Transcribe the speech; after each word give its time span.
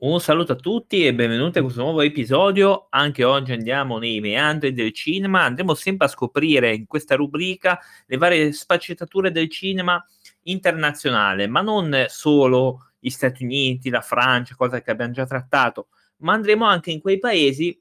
Un 0.00 0.20
saluto 0.20 0.52
a 0.52 0.54
tutti 0.54 1.04
e 1.04 1.12
benvenuti 1.12 1.58
a 1.58 1.62
questo 1.62 1.82
nuovo 1.82 2.02
episodio. 2.02 2.86
Anche 2.90 3.24
oggi 3.24 3.50
andiamo 3.50 3.98
nei 3.98 4.20
meandri 4.20 4.72
del 4.72 4.92
cinema, 4.92 5.42
andremo 5.42 5.74
sempre 5.74 6.06
a 6.06 6.08
scoprire 6.08 6.72
in 6.72 6.86
questa 6.86 7.16
rubrica 7.16 7.80
le 8.06 8.16
varie 8.16 8.52
sfaccettature 8.52 9.32
del 9.32 9.50
cinema 9.50 10.00
internazionale, 10.42 11.48
ma 11.48 11.62
non 11.62 12.04
solo 12.06 12.92
gli 13.00 13.08
Stati 13.08 13.42
Uniti, 13.42 13.90
la 13.90 14.00
Francia, 14.00 14.54
cosa 14.54 14.80
che 14.80 14.92
abbiamo 14.92 15.12
già 15.12 15.26
trattato, 15.26 15.88
ma 16.18 16.32
andremo 16.32 16.64
anche 16.64 16.92
in 16.92 17.00
quei 17.00 17.18
paesi 17.18 17.76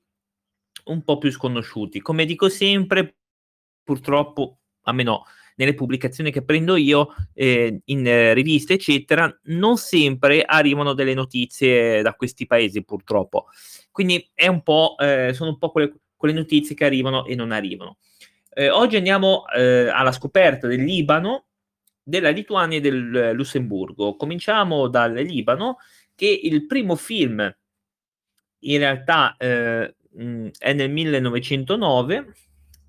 un 0.85 1.03
po' 1.03 1.19
più 1.19 1.29
sconosciuti. 1.29 2.01
Come 2.01 2.25
dico 2.25 2.49
sempre, 2.49 3.17
purtroppo, 3.83 4.61
a 4.85 4.91
me 4.91 5.03
no, 5.03 5.23
nelle 5.57 5.73
pubblicazioni 5.73 6.31
che 6.31 6.43
prendo 6.43 6.75
io, 6.75 7.13
eh, 7.33 7.81
in 7.85 8.07
eh, 8.07 8.33
riviste, 8.33 8.73
eccetera, 8.73 9.31
non 9.45 9.77
sempre 9.77 10.43
arrivano 10.43 10.93
delle 10.93 11.13
notizie 11.13 12.01
da 12.01 12.13
questi 12.13 12.45
paesi, 12.45 12.83
purtroppo. 12.83 13.47
Quindi 13.91 14.29
è 14.33 14.47
un 14.47 14.61
po', 14.61 14.95
eh, 14.99 15.31
sono 15.33 15.51
un 15.51 15.57
po' 15.57 15.71
quelle, 15.71 15.93
quelle, 16.15 16.33
notizie 16.33 16.75
che 16.75 16.85
arrivano 16.85 17.25
e 17.25 17.35
non 17.35 17.51
arrivano. 17.51 17.97
Eh, 18.53 18.69
oggi 18.69 18.97
andiamo 18.97 19.45
eh, 19.47 19.87
alla 19.87 20.11
scoperta 20.11 20.67
del 20.67 20.83
Libano, 20.83 21.45
della 22.03 22.29
Lituania 22.29 22.77
e 22.77 22.81
del 22.81 23.31
Lussemburgo. 23.33 24.15
Cominciamo 24.15 24.87
dal 24.87 25.13
Libano, 25.13 25.77
che 26.13 26.39
il 26.43 26.65
primo 26.67 26.95
film 26.95 27.55
in 28.61 28.77
realtà 28.79 29.35
eh, 29.37 29.95
è 30.57 30.73
nel 30.73 30.91
1909 30.91 32.33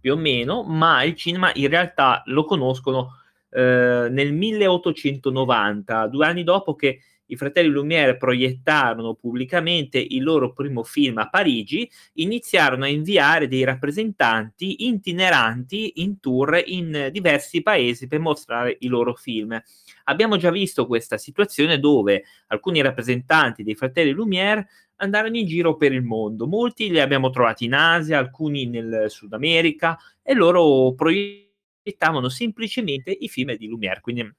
più 0.01 0.13
o 0.13 0.17
meno, 0.17 0.63
ma 0.63 1.03
il 1.03 1.15
cinema 1.15 1.51
in 1.55 1.69
realtà 1.69 2.23
lo 2.27 2.45
conoscono 2.45 3.17
eh, 3.51 4.09
nel 4.11 4.33
1890, 4.33 6.07
due 6.07 6.27
anni 6.27 6.45
dopo 6.45 6.75
che 6.75 7.01
i 7.31 7.37
fratelli 7.37 7.69
Lumière 7.69 8.17
proiettarono 8.17 9.15
pubblicamente 9.15 9.99
il 9.99 10.23
loro 10.23 10.53
primo 10.53 10.83
film 10.83 11.19
a 11.19 11.29
Parigi, 11.29 11.89
iniziarono 12.15 12.85
a 12.85 12.89
inviare 12.89 13.49
dei 13.49 13.65
rappresentanti 13.65 14.87
itineranti 14.87 16.03
in 16.03 16.21
tour 16.21 16.63
in 16.65 17.09
diversi 17.13 17.63
paesi 17.63 18.07
per 18.07 18.21
mostrare 18.21 18.77
i 18.81 18.89
loro 18.89 19.15
film. 19.15 19.61
Abbiamo 20.05 20.37
già 20.39 20.51
visto 20.51 20.87
questa 20.87 21.19
situazione 21.19 21.79
dove 21.79 22.25
alcuni 22.47 22.81
rappresentanti 22.81 23.63
dei 23.63 23.75
fratelli 23.75 24.13
Lumière 24.13 24.67
andarono 24.99 25.37
in 25.37 25.47
giro 25.47 25.77
per 25.77 25.93
il 25.93 26.03
mondo. 26.03 26.47
Molti 26.47 26.91
li 26.91 27.01
abbiamo 27.01 27.31
trovati 27.31 27.65
in 27.65 27.75
Asia, 27.75 28.19
alcuni 28.19 28.67
nel 28.67 29.07
Sud 29.09 29.33
America 29.33 29.99
e 30.23 30.35
loro 30.35 30.95
proiettavano 30.95 32.29
semplicemente 32.29 33.11
i 33.11 33.29
film 33.29 33.55
di 33.57 33.67
Lumière, 33.67 34.01
quindi 34.01 34.31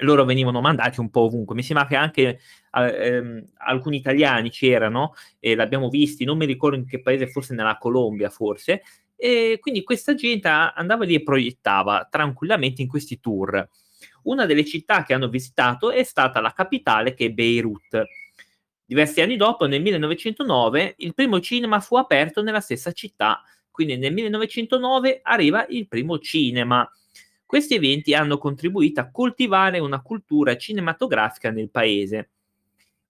loro 0.00 0.24
venivano 0.24 0.60
mandati 0.60 1.00
un 1.00 1.10
po' 1.10 1.22
ovunque. 1.22 1.54
Mi 1.54 1.62
sembra 1.62 1.86
che 1.86 1.96
anche 1.96 2.40
eh, 2.72 3.06
ehm, 3.06 3.44
alcuni 3.58 3.96
italiani 3.96 4.50
c'erano 4.50 5.14
e 5.38 5.54
l'abbiamo 5.54 5.88
visti, 5.88 6.24
non 6.24 6.38
mi 6.38 6.46
ricordo 6.46 6.76
in 6.76 6.86
che 6.86 7.00
paese, 7.00 7.26
forse 7.26 7.54
nella 7.54 7.78
Colombia, 7.78 8.30
forse. 8.30 8.82
E 9.16 9.58
quindi 9.60 9.82
questa 9.82 10.14
gente 10.14 10.48
andava 10.48 11.04
lì 11.04 11.14
e 11.14 11.22
proiettava 11.22 12.06
tranquillamente 12.08 12.82
in 12.82 12.88
questi 12.88 13.18
tour. 13.18 13.68
Una 14.24 14.46
delle 14.46 14.64
città 14.64 15.02
che 15.02 15.14
hanno 15.14 15.28
visitato 15.28 15.90
è 15.90 16.04
stata 16.04 16.40
la 16.40 16.52
capitale 16.52 17.14
che 17.14 17.26
è 17.26 17.30
Beirut 17.30 18.04
Diversi 18.88 19.20
anni 19.20 19.36
dopo, 19.36 19.66
nel 19.66 19.82
1909, 19.82 20.94
il 21.00 21.12
primo 21.12 21.40
cinema 21.40 21.78
fu 21.78 21.96
aperto 21.96 22.40
nella 22.42 22.60
stessa 22.60 22.90
città, 22.92 23.42
quindi 23.70 23.98
nel 23.98 24.14
1909 24.14 25.20
arriva 25.24 25.66
il 25.68 25.86
primo 25.86 26.18
cinema. 26.18 26.90
Questi 27.44 27.74
eventi 27.74 28.14
hanno 28.14 28.38
contribuito 28.38 29.00
a 29.00 29.10
coltivare 29.10 29.78
una 29.78 30.00
cultura 30.00 30.56
cinematografica 30.56 31.50
nel 31.50 31.68
paese. 31.68 32.30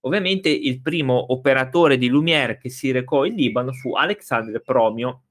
Ovviamente 0.01 0.49
il 0.49 0.81
primo 0.81 1.33
operatore 1.33 1.97
di 1.97 2.09
Lumière 2.09 2.59
che 2.59 2.71
si 2.71 2.91
recò 2.91 3.25
in 3.25 3.37
Libano 3.37 3.71
fu 3.71 3.95
Alexandre 3.95 4.61
Promio. 4.61 5.23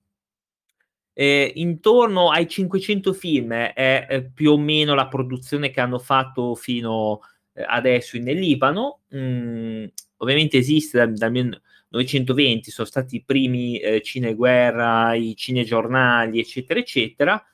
Eh, 1.11 1.51
intorno 1.55 2.31
ai 2.31 2.47
500 2.47 3.11
film 3.11 3.51
è 3.51 4.07
eh, 4.09 4.23
più 4.23 4.51
o 4.51 4.57
meno 4.57 4.93
la 4.93 5.09
produzione 5.09 5.71
che 5.71 5.81
hanno 5.81 5.99
fatto 5.99 6.55
fino 6.55 7.19
eh, 7.51 7.65
adesso 7.67 8.17
nel 8.17 8.37
Libano. 8.37 9.01
Mm, 9.13 9.87
ovviamente 10.17 10.57
esiste 10.57 10.97
dal, 10.97 11.13
dal 11.13 11.31
1920, 11.31 12.71
sono 12.71 12.87
stati 12.87 13.17
i 13.17 13.23
primi 13.23 13.79
eh, 13.79 14.01
cineguerra, 14.01 15.13
i 15.15 15.35
cinegiornali, 15.35 16.39
eccetera, 16.39 16.79
eccetera. 16.79 17.45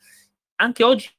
Anche 0.56 0.84
oggi 0.84 1.10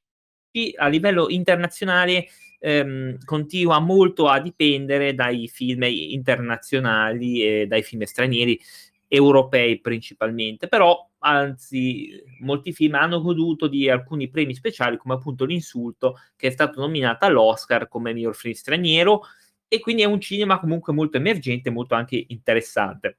a 0.77 0.87
livello 0.87 1.29
internazionale 1.29 2.29
ehm, 2.61 3.19
continua 3.25 3.81
molto 3.81 4.29
a 4.29 4.41
dipendere 4.41 5.15
dai 5.15 5.49
film 5.49 5.83
internazionali 5.83 7.43
e 7.43 7.67
dai 7.67 7.83
film 7.83 8.03
stranieri, 8.05 8.61
europei 9.09 9.81
principalmente, 9.81 10.67
però 10.67 11.09
anzi 11.19 12.23
molti 12.41 12.73
film 12.73 12.95
hanno 12.95 13.21
goduto 13.21 13.69
di 13.69 13.89
alcuni 13.89 14.29
premi 14.29 14.55
speciali 14.55 14.97
come 14.97 15.15
appunto 15.15 15.45
L'insulto 15.45 16.19
che 16.37 16.49
è 16.49 16.51
stato 16.51 16.81
nominato 16.81 17.25
all'Oscar 17.25 17.89
come 17.89 18.13
miglior 18.13 18.35
film 18.35 18.55
straniero 18.55 19.23
e 19.69 19.81
quindi 19.81 20.03
è 20.03 20.07
un 20.07 20.21
cinema 20.21 20.61
comunque 20.61 20.93
molto 20.93 21.17
emergente, 21.17 21.71
molto 21.71 21.95
anche 21.95 22.25
interessante. 22.29 23.19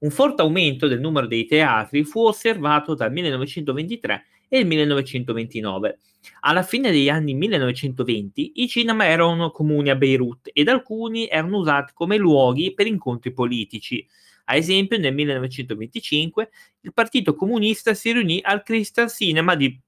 Un 0.00 0.10
forte 0.10 0.42
aumento 0.42 0.86
del 0.88 1.00
numero 1.00 1.26
dei 1.26 1.46
teatri 1.46 2.04
fu 2.04 2.20
osservato 2.20 2.94
dal 2.94 3.12
1923 3.12 4.24
e 4.48 4.58
il 4.58 4.66
1929. 4.66 5.98
Alla 6.40 6.62
fine 6.62 6.90
degli 6.90 7.08
anni 7.08 7.34
1920 7.34 8.52
i 8.56 8.68
cinema 8.68 9.06
erano 9.06 9.50
comuni 9.50 9.90
a 9.90 9.96
Beirut 9.96 10.50
ed 10.52 10.68
alcuni 10.68 11.28
erano 11.28 11.58
usati 11.58 11.92
come 11.94 12.16
luoghi 12.16 12.74
per 12.74 12.86
incontri 12.86 13.32
politici. 13.32 14.06
Ad 14.44 14.56
esempio, 14.56 14.98
nel 14.98 15.14
1925 15.14 16.50
il 16.80 16.92
Partito 16.92 17.34
Comunista 17.34 17.94
si 17.94 18.12
riunì 18.12 18.40
al 18.42 18.62
Crystal 18.62 19.10
Cinema 19.10 19.54
di, 19.54 19.78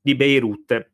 di 0.00 0.14
Beirut. 0.14 0.90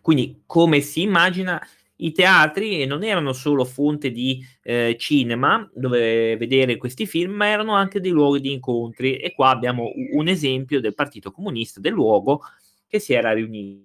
Quindi, 0.00 0.42
come 0.46 0.80
si 0.80 1.02
immagina, 1.02 1.60
i 1.96 2.12
teatri 2.12 2.84
non 2.84 3.02
erano 3.02 3.32
solo 3.32 3.64
fonte 3.64 4.10
di 4.10 4.44
eh, 4.62 4.96
cinema 4.98 5.68
dove 5.74 6.36
vedere 6.36 6.76
questi 6.76 7.06
film, 7.06 7.32
ma 7.32 7.46
erano 7.46 7.74
anche 7.74 8.00
dei 8.00 8.10
luoghi 8.10 8.40
di 8.40 8.52
incontri. 8.52 9.16
E 9.16 9.32
qua 9.32 9.50
abbiamo 9.50 9.90
un 10.12 10.28
esempio 10.28 10.80
del 10.80 10.94
Partito 10.94 11.30
Comunista 11.30 11.80
del 11.80 11.92
luogo 11.92 12.42
che 12.86 12.98
si 12.98 13.14
era 13.14 13.32
riunito. 13.32 13.84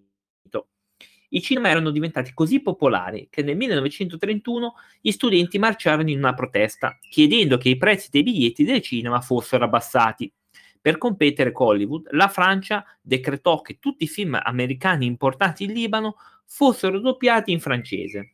I 1.29 1.41
cinema 1.41 1.69
erano 1.69 1.91
diventati 1.91 2.33
così 2.33 2.61
popolari 2.61 3.27
che 3.29 3.41
nel 3.41 3.55
1931 3.55 4.73
gli 4.99 5.11
studenti 5.11 5.57
marciarono 5.59 6.09
in 6.09 6.17
una 6.17 6.33
protesta, 6.33 6.97
chiedendo 7.09 7.57
che 7.57 7.69
i 7.69 7.77
prezzi 7.77 8.09
dei 8.11 8.23
biglietti 8.23 8.65
del 8.65 8.81
cinema 8.81 9.21
fossero 9.21 9.63
abbassati. 9.63 10.31
Per 10.81 10.97
competere 10.97 11.51
con 11.51 11.67
Hollywood, 11.67 12.07
la 12.11 12.27
Francia 12.27 12.83
decretò 12.99 13.61
che 13.61 13.77
tutti 13.77 14.05
i 14.05 14.07
film 14.07 14.39
americani 14.41 15.05
importati 15.05 15.65
in 15.65 15.73
Libano 15.73 16.15
fossero 16.47 16.99
doppiati 16.99 17.51
in 17.51 17.59
francese. 17.59 18.33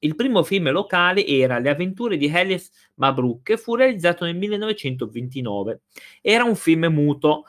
Il 0.00 0.16
primo 0.16 0.42
film 0.42 0.72
locale 0.72 1.24
era 1.24 1.60
Le 1.60 1.70
avventure 1.70 2.16
di 2.16 2.26
Elias 2.26 2.68
Mabrouk 2.94 3.50
e 3.50 3.56
fu 3.56 3.76
realizzato 3.76 4.24
nel 4.24 4.36
1929. 4.36 5.82
Era 6.20 6.42
un 6.42 6.56
film 6.56 6.86
muto 6.86 7.44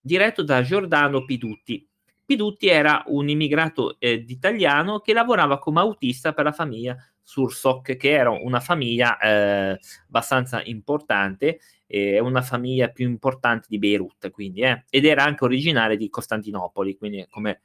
diretto 0.00 0.42
da 0.42 0.60
Giordano 0.62 1.24
Pidutti. 1.24 1.86
Pidutti 2.24 2.66
era 2.66 3.04
un 3.06 3.28
immigrato 3.28 4.00
eh, 4.00 4.24
italiano 4.26 4.98
che 4.98 5.12
lavorava 5.12 5.60
come 5.60 5.78
autista 5.78 6.32
per 6.32 6.46
la 6.46 6.52
famiglia 6.52 6.96
Sursoc, 7.24 7.96
che 7.96 8.10
era 8.10 8.30
una 8.30 8.60
famiglia 8.60 9.18
eh, 9.18 9.78
abbastanza 10.06 10.62
importante, 10.62 11.58
eh, 11.86 12.20
una 12.20 12.42
famiglia 12.42 12.88
più 12.88 13.08
importante 13.08 13.66
di 13.68 13.78
Beirut, 13.78 14.30
quindi, 14.30 14.60
eh, 14.60 14.84
ed 14.90 15.06
era 15.06 15.24
anche 15.24 15.44
originale 15.44 15.96
di 15.96 16.10
Costantinopoli, 16.10 16.96
quindi 16.96 17.26
come 17.30 17.62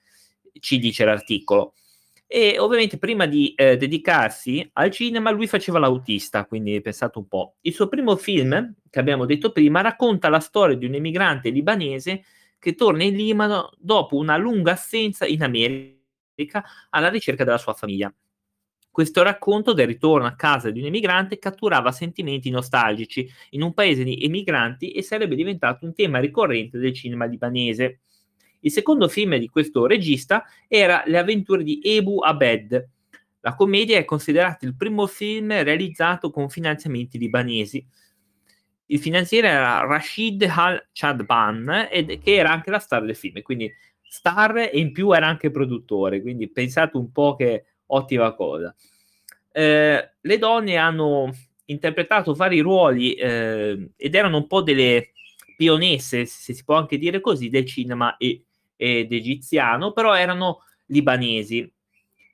ci 0.60 0.80
dice 0.80 1.04
l'articolo. 1.04 1.74
E 2.26 2.58
ovviamente 2.60 2.98
prima 2.98 3.26
di 3.26 3.54
eh, 3.56 3.76
dedicarsi 3.76 4.68
al 4.74 4.92
cinema 4.92 5.32
lui 5.32 5.48
faceva 5.48 5.80
l'autista, 5.80 6.46
quindi 6.46 6.80
pensate 6.80 7.18
un 7.18 7.28
po'. 7.28 7.56
Il 7.62 7.74
suo 7.74 7.88
primo 7.88 8.16
film, 8.16 8.76
che 8.90 9.00
abbiamo 9.00 9.26
detto 9.26 9.52
prima, 9.52 9.82
racconta 9.82 10.30
la 10.30 10.40
storia 10.40 10.78
di 10.78 10.86
un 10.86 10.94
emigrante 10.94 11.50
libanese 11.50 12.24
che 12.60 12.76
torna 12.76 13.04
in 13.04 13.16
Libano 13.16 13.72
dopo 13.78 14.16
una 14.16 14.38
lunga 14.38 14.74
assenza 14.74 15.26
in 15.26 15.42
America 15.44 16.64
alla 16.92 17.10
ricerca 17.10 17.44
della 17.44 17.58
sua 17.58 17.74
famiglia. 17.74 18.14
Questo 18.92 19.24
racconto 19.24 19.74
del 19.74 19.88
ritorno 19.88 20.26
a 20.26 20.36
casa 20.36 20.72
di 20.72 20.80
un 20.80 20.88
emigrante 20.88 21.38
catturava 21.38 21.92
sentimenti 21.92 22.50
nostalgici 22.50 23.30
in 23.52 23.62
un 23.62 23.74
paese 23.74 24.04
di 24.04 24.24
emigranti 24.24 24.92
e 24.92 25.04
sarebbe 25.04 25.36
diventato 25.36 25.86
un 25.86 25.94
tema 25.94 26.20
ricorrente 26.20 26.78
del 26.80 26.94
cinema 26.94 27.26
libanese. 27.26 28.02
Il 28.62 28.72
secondo 28.72 29.08
film 29.08 29.38
di 29.38 29.48
questo 29.48 29.86
regista 29.86 30.44
era 30.68 31.04
Le 31.06 31.18
avventure 31.18 31.64
di 31.64 31.80
Ebu 31.82 32.20
Abed. 32.20 32.90
La 33.42 33.56
commedia 33.56 33.98
è 33.98 34.04
considerata 34.04 34.66
il 34.66 34.76
primo 34.76 35.08
film 35.08 35.64
realizzato 35.64 36.30
con 36.30 36.50
finanziamenti 36.50 37.18
libanesi. 37.18 37.86
Il 38.88 39.00
finanziere 39.00 39.48
era 39.48 39.86
Rashid 39.86 40.42
Al-Chadban, 40.44 41.88
che 41.90 42.20
era 42.24 42.52
anche 42.52 42.72
la 42.72 42.80
star 42.80 43.06
del 43.06 43.16
film, 43.16 43.42
quindi 43.44 43.72
star 44.02 44.58
e 44.58 44.72
in 44.74 44.92
più 44.92 45.12
era 45.12 45.28
anche 45.28 45.52
produttore, 45.52 46.22
quindi 46.22 46.50
pensate 46.50 46.98
un 46.98 47.12
po' 47.12 47.36
che 47.36 47.66
ottima 47.90 48.34
cosa. 48.34 48.76
eh, 49.52 50.12
le 50.22 50.38
donne 50.38 50.76
hanno 50.78 51.34
interpretato 51.66 52.34
vari 52.34 52.60
ruoli 52.60 53.14
eh, 53.14 53.92
ed 53.96 54.16
erano 54.16 54.38
un 54.38 54.48
po' 54.48 54.62
delle 54.62 55.12
pionesse, 55.56 56.26
se 56.26 56.54
si 56.54 56.64
può 56.64 56.76
anche 56.76 56.98
dire 56.98 57.20
così, 57.20 57.50
del 57.50 57.66
cinema 57.66 58.18
e, 58.18 58.44
ed 58.76 59.12
egiziano, 59.12 59.92
però 59.92 60.16
erano 60.16 60.64
libanesi, 60.88 61.70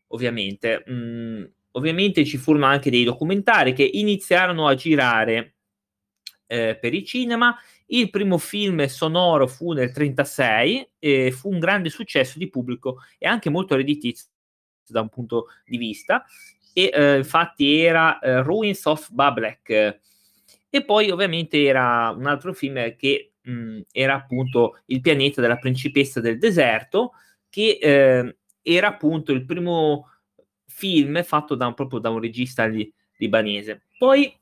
ovviamente. 0.07 0.83
Mm, 0.89 1.43
ovviamente 1.71 2.25
ci 2.25 2.37
furono 2.37 2.65
anche 2.65 2.89
dei 2.89 3.03
documentari 3.03 3.73
che 3.73 3.83
iniziarono 3.83 4.67
a 4.67 4.75
girare 4.75 5.55
eh, 6.47 6.77
per 6.79 6.93
il 6.93 7.03
cinema. 7.03 7.57
Il 7.87 8.09
primo 8.09 8.37
film 8.37 8.85
sonoro 8.85 9.47
fu 9.47 9.71
nel 9.73 9.91
1936 9.93 10.89
e 10.99 11.31
fu 11.31 11.51
un 11.51 11.59
grande 11.59 11.89
successo 11.89 12.37
di 12.39 12.49
pubblico 12.49 12.97
e 13.17 13.27
anche 13.27 13.49
molto 13.49 13.75
redditizio 13.75 14.29
da 14.91 15.01
un 15.01 15.09
punto 15.09 15.47
di 15.65 15.77
vista. 15.77 16.25
E 16.73 16.91
eh, 16.93 17.17
infatti 17.17 17.79
era 17.79 18.19
eh, 18.19 18.41
Ruins 18.41 18.85
of 18.85 19.09
Bablek. 19.11 19.99
E 20.69 20.83
poi 20.83 21.09
ovviamente 21.09 21.63
era 21.63 22.09
un 22.09 22.25
altro 22.25 22.53
film 22.53 22.95
che 22.97 23.31
mh, 23.41 23.81
era 23.91 24.15
appunto 24.15 24.81
Il 24.87 25.01
pianeta 25.01 25.41
della 25.41 25.57
principessa 25.57 26.19
del 26.19 26.37
deserto, 26.37 27.13
che 27.49 27.77
eh, 27.81 28.37
era 28.61 28.87
appunto 28.87 29.31
il 29.31 29.45
primo 29.45 30.09
film 30.65 31.23
fatto 31.23 31.55
da 31.55 31.67
un, 31.67 31.73
proprio 31.73 31.99
da 31.99 32.09
un 32.09 32.19
regista 32.19 32.65
li, 32.65 32.91
libanese. 33.17 33.83
Poi 33.97 34.37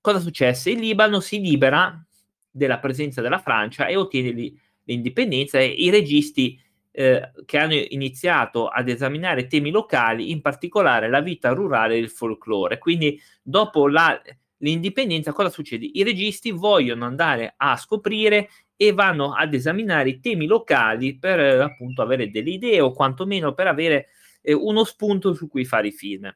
cosa 0.00 0.20
successe? 0.20 0.70
Il 0.70 0.78
Libano 0.78 1.20
si 1.20 1.40
libera 1.40 2.02
della 2.50 2.78
presenza 2.78 3.20
della 3.20 3.38
Francia 3.38 3.86
e 3.86 3.96
ottiene 3.96 4.30
li, 4.30 4.58
l'indipendenza 4.84 5.58
e 5.58 5.66
i 5.66 5.90
registi 5.90 6.58
eh, 6.98 7.30
che 7.44 7.58
hanno 7.58 7.74
iniziato 7.74 8.68
ad 8.68 8.88
esaminare 8.88 9.48
temi 9.48 9.70
locali, 9.70 10.30
in 10.30 10.40
particolare 10.40 11.10
la 11.10 11.20
vita 11.20 11.50
rurale 11.50 11.94
e 11.94 11.98
il 11.98 12.08
folklore. 12.08 12.78
Quindi 12.78 13.20
dopo 13.42 13.86
la, 13.86 14.18
l'indipendenza 14.58 15.32
cosa 15.32 15.50
succede? 15.50 15.90
I 15.92 16.02
registi 16.02 16.52
vogliono 16.52 17.04
andare 17.04 17.52
a 17.54 17.76
scoprire 17.76 18.48
e 18.74 18.94
vanno 18.94 19.34
ad 19.34 19.52
esaminare 19.52 20.08
i 20.08 20.20
temi 20.20 20.46
locali 20.46 21.18
per 21.18 21.38
eh, 21.38 21.58
appunto 21.60 22.00
avere 22.00 22.30
delle 22.30 22.48
idee 22.50 22.80
o 22.80 22.92
quantomeno 22.92 23.52
per 23.52 23.66
avere 23.66 24.06
eh, 24.40 24.54
uno 24.54 24.84
spunto 24.84 25.34
su 25.34 25.48
cui 25.48 25.66
fare 25.66 25.88
i 25.88 25.92
film. 25.92 26.34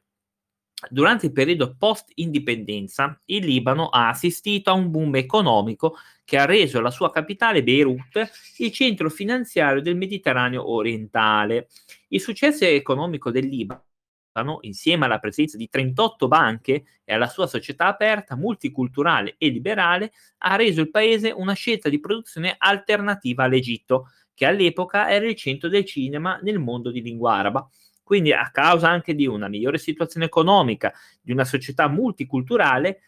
Durante 0.89 1.27
il 1.27 1.31
periodo 1.31 1.75
post-indipendenza, 1.77 3.19
il 3.25 3.45
Libano 3.45 3.89
ha 3.89 4.09
assistito 4.09 4.71
a 4.71 4.73
un 4.73 4.89
boom 4.89 5.15
economico 5.15 5.97
che 6.25 6.37
ha 6.37 6.45
reso 6.45 6.81
la 6.81 6.91
sua 6.91 7.11
capitale 7.11 7.61
Beirut 7.63 8.29
il 8.57 8.71
centro 8.71 9.09
finanziario 9.09 9.81
del 9.81 9.95
Mediterraneo 9.95 10.71
orientale. 10.71 11.67
Il 12.07 12.21
successo 12.21 12.65
economico 12.65 13.31
del 13.31 13.47
Libano 13.47 13.83
insieme 14.61 15.05
alla 15.05 15.19
presenza 15.19 15.57
di 15.57 15.67
38 15.69 16.27
banche 16.27 16.83
e 17.03 17.13
alla 17.13 17.27
sua 17.27 17.47
società 17.47 17.87
aperta, 17.87 18.35
multiculturale 18.35 19.35
e 19.37 19.49
liberale, 19.49 20.13
ha 20.39 20.55
reso 20.55 20.81
il 20.81 20.89
paese 20.89 21.31
una 21.31 21.53
scelta 21.53 21.89
di 21.89 21.99
produzione 21.99 22.55
alternativa 22.57 23.43
all'Egitto, 23.43 24.07
che 24.33 24.45
all'epoca 24.45 25.11
era 25.11 25.27
il 25.27 25.35
centro 25.35 25.67
del 25.69 25.85
cinema 25.85 26.39
nel 26.41 26.59
mondo 26.59 26.91
di 26.91 27.01
lingua 27.01 27.35
araba. 27.35 27.69
Quindi 28.11 28.33
a 28.33 28.51
causa 28.51 28.89
anche 28.89 29.15
di 29.15 29.25
una 29.25 29.47
migliore 29.47 29.77
situazione 29.77 30.25
economica, 30.25 30.91
di 31.21 31.31
una 31.31 31.45
società 31.45 31.87
multiculturale, 31.87 33.03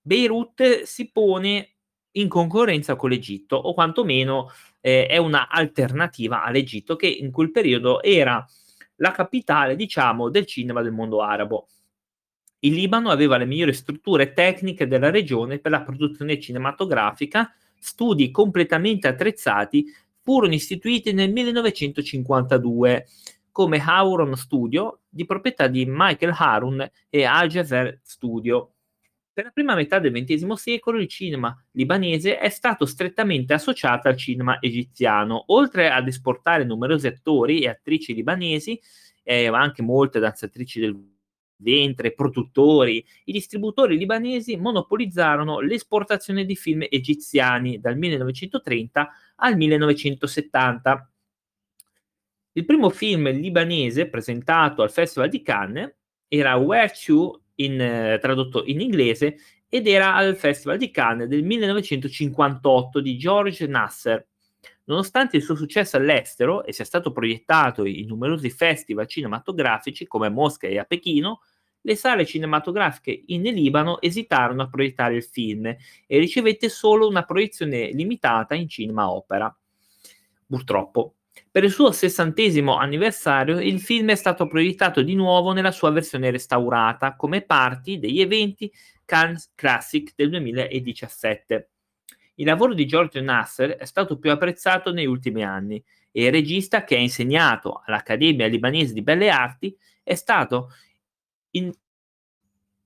Beirut 0.00 0.82
si 0.82 1.12
pone 1.12 1.76
in 2.16 2.26
concorrenza 2.26 2.96
con 2.96 3.10
l'Egitto 3.10 3.54
o 3.54 3.72
quantomeno 3.74 4.50
eh, 4.80 5.06
è 5.06 5.18
un'alternativa 5.18 6.42
all'Egitto 6.42 6.96
che 6.96 7.06
in 7.06 7.30
quel 7.30 7.52
periodo 7.52 8.02
era 8.02 8.44
la 8.96 9.12
capitale, 9.12 9.76
diciamo, 9.76 10.30
del 10.30 10.46
cinema 10.46 10.82
del 10.82 10.90
mondo 10.90 11.22
arabo. 11.22 11.68
Il 12.58 12.72
Libano 12.72 13.10
aveva 13.10 13.36
le 13.36 13.46
migliori 13.46 13.72
strutture 13.72 14.32
tecniche 14.32 14.88
della 14.88 15.10
regione 15.10 15.60
per 15.60 15.70
la 15.70 15.82
produzione 15.82 16.40
cinematografica, 16.40 17.54
studi 17.78 18.32
completamente 18.32 19.06
attrezzati 19.06 19.84
furono 20.20 20.54
istituiti 20.54 21.12
nel 21.12 21.30
1952 21.30 23.06
come 23.60 23.76
Hauron 23.78 24.34
Studio, 24.36 25.00
di 25.06 25.26
proprietà 25.26 25.66
di 25.66 25.84
Michael 25.86 26.32
Harun 26.34 26.90
e 27.10 27.24
Al 27.24 27.46
Jazer 27.46 28.00
Studio. 28.02 28.76
Per 29.34 29.44
la 29.44 29.50
prima 29.50 29.74
metà 29.74 29.98
del 29.98 30.14
XX 30.14 30.50
secolo 30.52 30.98
il 30.98 31.06
cinema 31.06 31.54
libanese 31.72 32.38
è 32.38 32.48
stato 32.48 32.86
strettamente 32.86 33.52
associato 33.52 34.08
al 34.08 34.16
cinema 34.16 34.62
egiziano. 34.62 35.44
Oltre 35.48 35.90
ad 35.90 36.08
esportare 36.08 36.64
numerosi 36.64 37.06
attori 37.06 37.60
e 37.60 37.68
attrici 37.68 38.14
libanesi, 38.14 38.80
e 39.22 39.48
anche 39.48 39.82
molte 39.82 40.20
danzatrici 40.20 40.80
del 40.80 40.98
ventre, 41.56 42.14
produttori, 42.14 43.04
i 43.24 43.32
distributori 43.32 43.98
libanesi 43.98 44.56
monopolizzarono 44.56 45.60
l'esportazione 45.60 46.46
di 46.46 46.56
film 46.56 46.86
egiziani 46.88 47.78
dal 47.78 47.98
1930 47.98 49.10
al 49.36 49.54
1970 49.54 51.09
il 52.52 52.64
primo 52.64 52.90
film 52.90 53.30
libanese 53.30 54.08
presentato 54.08 54.82
al 54.82 54.90
Festival 54.90 55.28
di 55.28 55.42
Cannes 55.42 55.94
era 56.26 56.56
Where 56.56 56.92
To, 57.04 57.42
in, 57.56 57.80
eh, 57.80 58.18
tradotto 58.20 58.64
in 58.64 58.80
inglese, 58.80 59.36
ed 59.68 59.86
era 59.86 60.14
al 60.14 60.36
Festival 60.36 60.76
di 60.76 60.90
Cannes 60.90 61.28
del 61.28 61.44
1958 61.44 63.00
di 63.00 63.16
George 63.16 63.66
Nasser. 63.66 64.26
Nonostante 64.84 65.36
il 65.36 65.44
suo 65.44 65.54
successo 65.54 65.96
all'estero 65.96 66.64
e 66.64 66.72
sia 66.72 66.84
stato 66.84 67.12
proiettato 67.12 67.84
in 67.84 68.08
numerosi 68.08 68.50
festival 68.50 69.06
cinematografici 69.06 70.08
come 70.08 70.26
a 70.26 70.30
Mosca 70.30 70.66
e 70.66 70.78
a 70.78 70.84
Pechino, 70.84 71.42
le 71.82 71.94
sale 71.94 72.26
cinematografiche 72.26 73.22
in 73.26 73.42
Libano 73.42 74.00
esitarono 74.00 74.62
a 74.62 74.68
proiettare 74.68 75.14
il 75.14 75.22
film 75.22 75.66
e 75.66 76.18
ricevette 76.18 76.68
solo 76.68 77.06
una 77.06 77.22
proiezione 77.22 77.90
limitata 77.92 78.56
in 78.56 78.68
cinema 78.68 79.10
opera. 79.10 79.56
Purtroppo, 80.46 81.14
per 81.50 81.64
il 81.64 81.70
suo 81.70 81.90
sessantesimo 81.90 82.76
anniversario 82.76 83.58
il 83.58 83.80
film 83.80 84.10
è 84.10 84.14
stato 84.14 84.46
proiettato 84.46 85.02
di 85.02 85.14
nuovo 85.14 85.52
nella 85.52 85.72
sua 85.72 85.90
versione 85.90 86.30
restaurata 86.30 87.16
come 87.16 87.42
parti 87.42 87.98
degli 87.98 88.20
eventi 88.20 88.70
Cannes 89.04 89.50
Classic 89.54 90.12
del 90.14 90.30
2017. 90.30 91.70
Il 92.36 92.46
lavoro 92.46 92.72
di 92.72 92.86
George 92.86 93.20
Nasser 93.20 93.70
è 93.70 93.84
stato 93.84 94.18
più 94.18 94.30
apprezzato 94.30 94.92
negli 94.92 95.06
ultimi 95.06 95.44
anni 95.44 95.82
e 96.12 96.24
il 96.24 96.30
regista 96.30 96.84
che 96.84 96.96
ha 96.96 97.00
insegnato 97.00 97.82
all'Accademia 97.84 98.46
Libanese 98.46 98.92
di 98.92 99.02
Belle 99.02 99.28
Arti 99.28 99.76
è 100.02 100.14
stato, 100.14 100.72
in, 101.50 101.72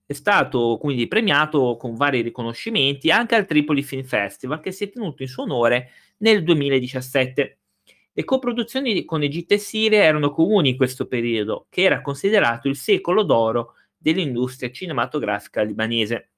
è 0.07 0.13
stato 0.13 0.79
quindi 0.81 1.07
premiato 1.07 1.77
con 1.77 1.95
vari 1.95 2.23
riconoscimenti 2.23 3.11
anche 3.11 3.35
al 3.35 3.47
Tripoli 3.47 3.83
Film 3.83 4.05
Festival 4.05 4.61
che 4.61 4.73
si 4.73 4.85
è 4.85 4.91
tenuto 4.91 5.23
in 5.23 5.29
suo 5.29 5.45
onore 5.45 5.91
nel 6.19 6.43
2017. 6.43 7.59
Le 8.17 8.23
coproduzioni 8.23 9.05
con 9.05 9.25
Egitto 9.25 9.55
e 9.55 9.59
Siria 9.59 10.05
erano 10.05 10.31
comuni 10.31 10.69
in 10.69 10.77
questo 10.77 11.07
periodo, 11.07 11.67
che 11.69 11.83
era 11.83 12.01
considerato 12.01 12.69
il 12.69 12.77
secolo 12.77 13.25
d'oro 13.25 13.75
dell'industria 13.97 14.71
cinematografica 14.71 15.63
libanese. 15.63 16.31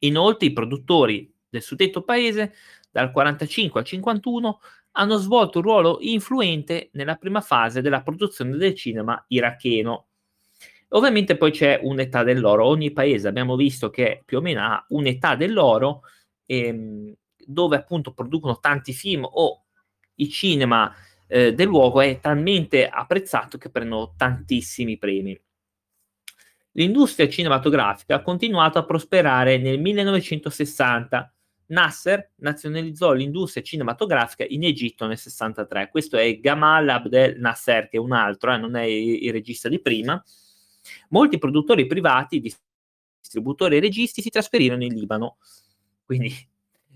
Inoltre 0.00 0.48
i 0.48 0.52
produttori 0.52 1.32
del 1.48 1.62
suddetto 1.62 2.02
paese, 2.02 2.52
dal 2.90 3.12
45 3.12 3.80
al 3.80 3.86
51, 3.86 4.60
hanno 4.92 5.16
svolto 5.16 5.60
un 5.60 5.64
ruolo 5.64 5.98
influente 6.00 6.90
nella 6.92 7.14
prima 7.14 7.40
fase 7.40 7.80
della 7.80 8.02
produzione 8.02 8.58
del 8.58 8.74
cinema 8.74 9.24
iracheno. 9.28 10.08
Ovviamente 10.88 11.38
poi 11.38 11.50
c'è 11.50 11.80
un'età 11.82 12.22
dell'oro, 12.24 12.66
ogni 12.66 12.92
paese 12.92 13.26
abbiamo 13.26 13.56
visto 13.56 13.88
che 13.88 14.22
più 14.26 14.36
o 14.36 14.40
meno 14.42 14.60
ha 14.60 14.84
un'età 14.90 15.34
dell'oro 15.34 16.02
ehm, 16.44 17.14
dove 17.36 17.76
appunto 17.76 18.12
producono 18.12 18.58
tanti 18.58 18.92
film 18.92 19.24
o 19.24 19.64
il 20.20 20.30
cinema 20.30 20.94
eh, 21.26 21.54
del 21.54 21.66
luogo 21.66 22.00
è 22.00 22.18
talmente 22.20 22.88
apprezzato 22.88 23.58
che 23.58 23.70
prendono 23.70 24.14
tantissimi 24.16 24.98
premi. 24.98 25.40
L'industria 26.72 27.28
cinematografica 27.28 28.16
ha 28.16 28.22
continuato 28.22 28.78
a 28.78 28.84
prosperare 28.84 29.58
nel 29.58 29.80
1960. 29.80 31.34
Nasser 31.66 32.32
nazionalizzò 32.36 33.12
l'industria 33.12 33.62
cinematografica 33.62 34.44
in 34.48 34.64
Egitto 34.64 35.06
nel 35.06 35.18
63. 35.18 35.88
Questo 35.88 36.16
è 36.16 36.38
Gamal 36.38 36.88
Abdel 36.88 37.38
Nasser, 37.38 37.88
che 37.88 37.96
è 37.96 38.00
un 38.00 38.12
altro, 38.12 38.52
eh, 38.52 38.58
non 38.58 38.76
è 38.76 38.82
il, 38.82 39.30
regista 39.32 39.68
di 39.68 39.80
prima. 39.80 40.22
Molti 41.10 41.38
produttori 41.38 41.86
privati, 41.86 42.40
distributori 43.20 43.76
e 43.76 43.80
registi 43.80 44.22
si 44.22 44.30
trasferirono 44.30 44.82
in 44.82 44.94
Libano. 44.94 45.38
Quindi, 46.04 46.34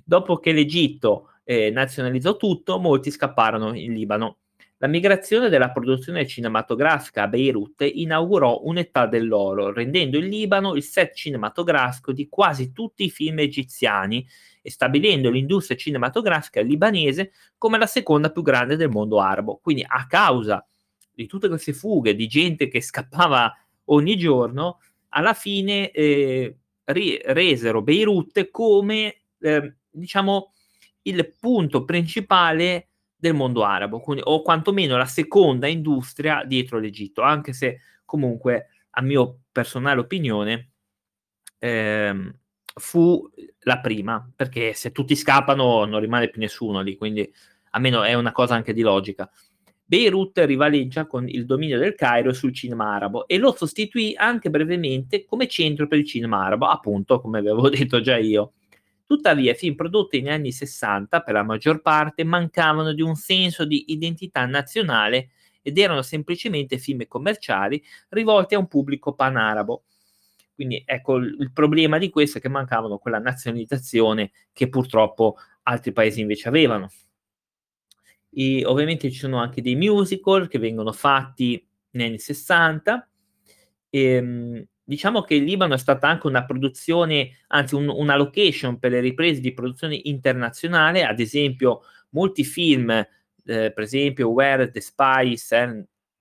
dopo 0.05 0.39
che 0.39 0.53
l'Egitto 0.53 1.34
eh, 1.45 1.71
nazionalizzò 1.71 2.37
tutto, 2.37 2.79
molti 2.79 3.11
scapparono 3.11 3.75
in 3.75 3.93
Libano. 3.93 4.39
La 4.79 4.89
migrazione 4.89 5.49
della 5.49 5.71
produzione 5.71 6.27
cinematografica 6.27 7.23
a 7.23 7.29
Beirut 7.29 7.89
inaugurò 7.91 8.61
un'età 8.65 9.07
dell'oro, 9.07 9.73
rendendo 9.73 10.19
il 10.19 10.27
Libano 10.27 10.75
il 10.75 10.83
set 10.83 11.15
cinematografico 11.15 12.13
di 12.13 12.29
quasi 12.29 12.73
tutti 12.73 13.05
i 13.05 13.11
film 13.11 13.39
egiziani 13.39 14.27
e 14.61 14.71
stabilendo 14.71 15.31
l'industria 15.31 15.77
cinematografica 15.77 16.61
libanese 16.61 17.33
come 17.57 17.79
la 17.79 17.87
seconda 17.87 18.31
più 18.31 18.43
grande 18.43 18.77
del 18.77 18.91
mondo 18.91 19.21
arabo. 19.21 19.59
Quindi 19.63 19.85
a 19.87 20.07
causa 20.07 20.67
di 21.15 21.27
tutte 21.27 21.49
queste 21.49 21.73
fughe 21.73 22.15
di 22.15 22.27
gente 22.27 22.69
che 22.69 22.81
scappava 22.81 23.57
ogni 23.87 24.17
giorno, 24.17 24.81
alla 25.11 25.35
fine 25.35 25.91
eh, 25.93 26.57
resero 26.85 27.83
Beirut 27.83 28.51
come, 28.51 29.15
eh, 29.39 29.75
diciamo, 29.91 30.54
il 31.05 31.35
punto 31.41 31.85
principale 31.85 32.89
del 33.17 33.35
mondo 33.35 33.65
arabo, 33.65 34.01
quindi, 34.01 34.23
o 34.27 34.43
quantomeno 34.43 34.97
la 34.97 35.07
seconda 35.07 35.67
industria 35.67 36.45
dietro 36.45 36.79
l'Egitto, 36.79 37.23
anche 37.23 37.53
se 37.53 37.81
comunque, 38.05 38.69
a 38.91 39.03
mio 39.03 39.41
personale 39.51 40.01
opinione, 40.01 40.71
ehm, 41.59 42.39
fu 42.77 43.29
la 43.61 43.81
prima, 43.81 44.31
perché 44.35 44.75
se 44.75 44.93
tutti 44.93 45.17
scappano 45.17 45.85
non 45.85 46.01
rimane 46.01 46.29
più 46.29 46.41
nessuno 46.41 46.81
lì, 46.81 46.97
quindi 46.97 47.31
almeno 47.71 48.03
è 48.03 48.15
una 48.15 48.33
cosa 48.33 48.55
anche 48.55 48.73
di 48.73 48.83
logica. 48.83 49.31
Beirut 49.87 50.39
rivaleggia 50.39 51.07
con 51.07 51.29
il 51.29 51.45
dominio 51.45 51.79
del 51.79 51.95
Cairo 51.95 52.33
sul 52.33 52.55
cinema 52.55 52.95
arabo 52.95 53.27
e 53.27 53.37
lo 53.37 53.55
sostituì 53.55 54.15
anche 54.17 54.49
brevemente 54.49 55.25
come 55.25 55.47
centro 55.47 55.87
per 55.87 55.99
il 55.99 56.07
cinema 56.07 56.45
arabo, 56.45 56.67
appunto, 56.67 57.21
come 57.21 57.39
avevo 57.39 57.69
detto 57.71 58.01
già 58.01 58.17
io. 58.17 58.53
Tuttavia, 59.15 59.53
i 59.53 59.55
film 59.55 59.77
prodotti 59.77 60.21
negli 60.21 60.33
anni 60.33 60.51
60, 60.51 61.21
per 61.21 61.35
la 61.35 61.45
maggior 61.45 61.81
parte, 61.81 62.25
mancavano 62.25 62.93
di 62.93 63.01
un 63.01 63.15
senso 63.15 63.65
di 63.65 63.93
identità 63.93 64.45
nazionale 64.45 65.31
ed 65.63 65.79
erano 65.79 66.03
semplicemente 66.03 66.79
film 66.79 67.07
commerciali 67.07 67.81
rivolti 68.09 68.57
a 68.57 68.59
un 68.59 68.67
pubblico 68.67 69.15
panarabo. 69.15 69.85
Quindi 70.53 70.83
ecco 70.85 71.15
il, 71.15 71.53
problema 71.53 71.97
di 71.99 72.11
questo 72.11 72.39
è 72.39 72.41
che 72.41 72.49
mancavano 72.49 72.99
quella 72.99 73.21
nazionalizzazione 73.21 74.33
che 74.53 74.69
purtroppo 74.69 75.37
altri 75.63 75.93
paesi 75.93 76.21
invece 76.21 76.49
avevano. 76.49 76.91
E 78.31 78.65
ovviamente 78.67 79.13
ci 79.13 79.19
sono 79.19 79.39
anche 79.39 79.63
dei 79.63 79.77
musical 79.77 80.49
che 80.49 80.59
vengono 80.59 80.91
fatti 80.91 81.65
negli 81.91 82.07
anni 82.09 82.19
60. 82.19 83.09
E, 83.91 84.01
ehm, 84.01 84.67
diciamo 84.85 85.23
che 85.23 85.35
il 85.35 85.45
Libano 85.45 85.75
è 85.75 85.79
stata 85.79 86.07
anche 86.09 86.27
una 86.27 86.45
produzione, 86.45 87.39
anzi 87.49 87.75
un, 87.75 87.89
una 87.89 88.17
location 88.17 88.79
per 88.79 88.91
le 88.93 89.01
riprese 89.01 89.41
di 89.41 89.53
produzione 89.53 89.99
internazionale, 90.05 91.05
ad 91.05 91.19
esempio 91.19 91.83
molti 92.11 92.45
film, 92.45 92.91
eh, 92.91 93.09
per 93.43 93.81
esempio 93.81 94.29
Where 94.29 94.71
the 94.71 94.81
Spies 94.81 95.53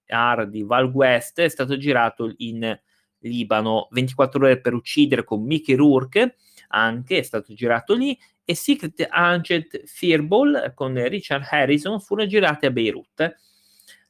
Are 0.08 0.50
di 0.50 0.64
Val 0.64 0.86
West 0.86 1.40
è 1.40 1.48
stato 1.48 1.78
girato 1.78 2.34
in 2.38 2.78
Libano, 3.20 3.88
24 3.92 4.46
ore 4.46 4.60
per 4.60 4.74
uccidere 4.74 5.24
con 5.24 5.44
Mickey 5.44 5.76
Rourke, 5.76 6.36
anche 6.70 7.20
è 7.20 7.22
stato 7.22 7.54
girato 7.54 7.94
lì, 7.94 8.18
e 8.46 8.56
Secret 8.56 9.08
Agent 9.10 9.84
Fearball 9.86 10.74
con 10.74 11.02
Richard 11.08 11.46
Harrison 11.50 12.00
furono 12.02 12.28
girate 12.28 12.66
a 12.66 12.72
Beirut. 12.72 13.36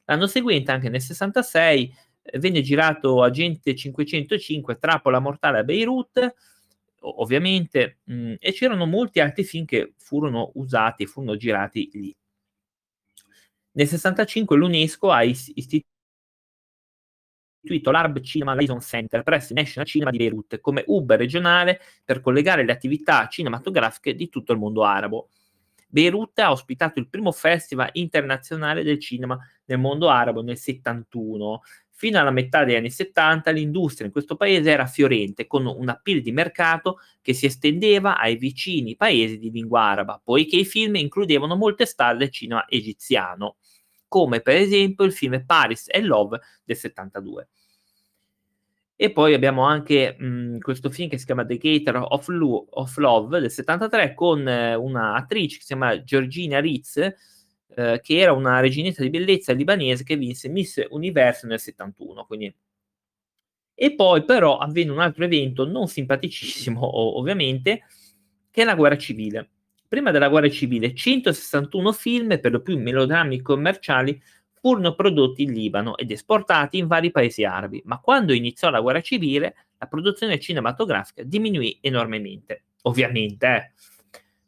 L'anno 0.06 0.28
seguente, 0.28 0.72
anche 0.72 0.90
nel 0.90 1.02
66, 1.02 1.96
venne 2.34 2.62
girato 2.62 3.22
Agente 3.22 3.76
505 3.76 4.78
Trappola 4.78 5.20
Mortale 5.20 5.60
a 5.60 5.64
Beirut, 5.64 6.34
ovviamente, 7.02 8.00
mh, 8.04 8.14
mm, 8.14 8.34
e 8.40 8.52
c'erano 8.54 8.86
molti 8.86 9.20
altri 9.20 9.44
film 9.44 9.66
che 9.66 9.94
furono 9.98 10.52
usati, 10.56 11.06
furono 11.06 11.36
girati 11.36 11.90
lì. 11.94 12.16
Nel 13.76 13.88
65 13.88 14.56
l'UNESCO 14.56 15.12
ha 15.12 15.24
istituito 15.24 15.88
istituito 17.64 17.92
l'Arab 17.92 18.20
Cinema 18.20 18.54
Liaison 18.54 18.82
Center 18.82 19.24
presso 19.24 19.54
il 19.54 19.60
National 19.60 19.88
Cinema 19.88 20.12
di 20.12 20.18
Beirut 20.18 20.60
come 20.60 20.84
hub 20.86 21.14
regionale 21.14 21.80
per 22.04 22.20
collegare 22.20 22.66
le 22.66 22.74
attività 22.74 23.28
cinematografiche 23.28 24.16
di 24.16 24.28
tutto 24.30 24.52
il 24.52 24.60
mondo 24.60 24.84
arabo. 24.84 25.30
Beirut 25.94 26.40
ha 26.40 26.50
ospitato 26.50 26.98
il 26.98 27.08
primo 27.08 27.32
festival 27.32 27.88
internazionale 27.94 28.82
del 28.82 29.00
cinema 29.00 29.38
nel 29.66 29.78
mondo 29.78 30.10
arabo 30.10 30.42
nel 30.42 30.58
71. 30.58 31.62
Fino 31.92 32.18
alla 32.18 32.32
metà 32.32 32.64
degli 32.64 32.76
anni 32.76 32.90
70 32.90 33.52
l'industria 33.52 34.08
in 34.08 34.12
questo 34.12 34.36
paese 34.36 34.72
era 34.72 34.88
fiorente, 34.88 35.46
con 35.46 35.68
un 35.68 35.88
appeal 35.90 36.22
di 36.22 36.32
mercato 36.32 36.98
che 37.22 37.34
si 37.34 37.46
estendeva 37.46 38.18
ai 38.18 38.38
vicini 38.38 38.96
paesi 38.96 39.38
di 39.38 39.52
lingua 39.52 39.82
araba, 39.82 40.20
poiché 40.22 40.56
i 40.56 40.66
film 40.66 40.96
includevano 40.96 41.56
molte 41.56 41.86
star 41.86 42.18
del 42.18 42.32
cinema 42.32 42.68
egiziano 42.68 43.58
come 44.08 44.42
per 44.42 44.56
esempio 44.56 45.06
il 45.06 45.14
film 45.14 45.44
Paris 45.46 45.88
and 45.92 46.06
Love 46.06 46.40
del 46.64 46.76
72. 46.76 47.50
E 48.96 49.12
poi 49.12 49.34
abbiamo 49.34 49.64
anche 49.64 50.16
mh, 50.18 50.60
questo 50.60 50.90
film 50.90 51.10
che 51.10 51.18
si 51.18 51.26
chiama 51.26 51.46
The 51.46 51.58
Gator 51.58 52.06
of, 52.10 52.28
Lo- 52.28 52.68
of 52.70 52.96
Love 52.98 53.40
del 53.40 53.52
73 53.52 54.14
con 54.14 54.48
eh, 54.48 54.76
un'attrice 54.76 55.56
che 55.56 55.62
si 55.62 55.68
chiama 55.68 56.04
Georgina 56.04 56.60
Ritz, 56.60 56.98
eh, 56.98 58.00
che 58.02 58.18
era 58.18 58.34
una 58.34 58.60
reginetta 58.60 59.02
di 59.02 59.10
bellezza 59.10 59.52
libanese 59.54 60.04
che 60.04 60.16
vinse 60.16 60.48
Miss 60.48 60.82
Universo 60.90 61.48
nel 61.48 61.60
71. 61.60 62.26
Quindi... 62.26 62.56
E 63.76 63.96
poi 63.96 64.24
però 64.24 64.58
avvenne 64.60 64.92
un 64.92 65.00
altro 65.00 65.26
evento 65.26 65.68
non 65.68 65.88
simpaticissimo, 65.88 67.18
ovviamente, 67.18 67.84
che 68.52 68.62
è 68.62 68.66
la 68.66 68.76
guerra 68.76 68.98
civile. 68.98 69.50
Prima 69.88 70.12
della 70.12 70.30
guerra 70.30 70.50
civile, 70.50 70.94
161 70.94 71.92
film, 71.92 72.40
per 72.40 72.52
lo 72.52 72.62
più 72.62 72.80
melodrammi 72.80 73.42
commerciali, 73.42 74.22
furono 74.64 74.96
prodotti 74.96 75.44
in 75.44 75.52
Libano 75.52 75.98
ed 75.98 76.10
esportati 76.10 76.78
in 76.78 76.88
vari 76.88 77.12
paesi 77.12 77.44
arabi, 77.44 77.82
ma 77.84 78.00
quando 78.00 78.32
iniziò 78.32 78.70
la 78.70 78.80
guerra 78.80 79.02
civile, 79.02 79.56
la 79.78 79.88
produzione 79.88 80.40
cinematografica 80.40 81.22
diminuì 81.22 81.80
enormemente. 81.82 82.64
Ovviamente, 82.84 83.46
eh. 83.46 83.72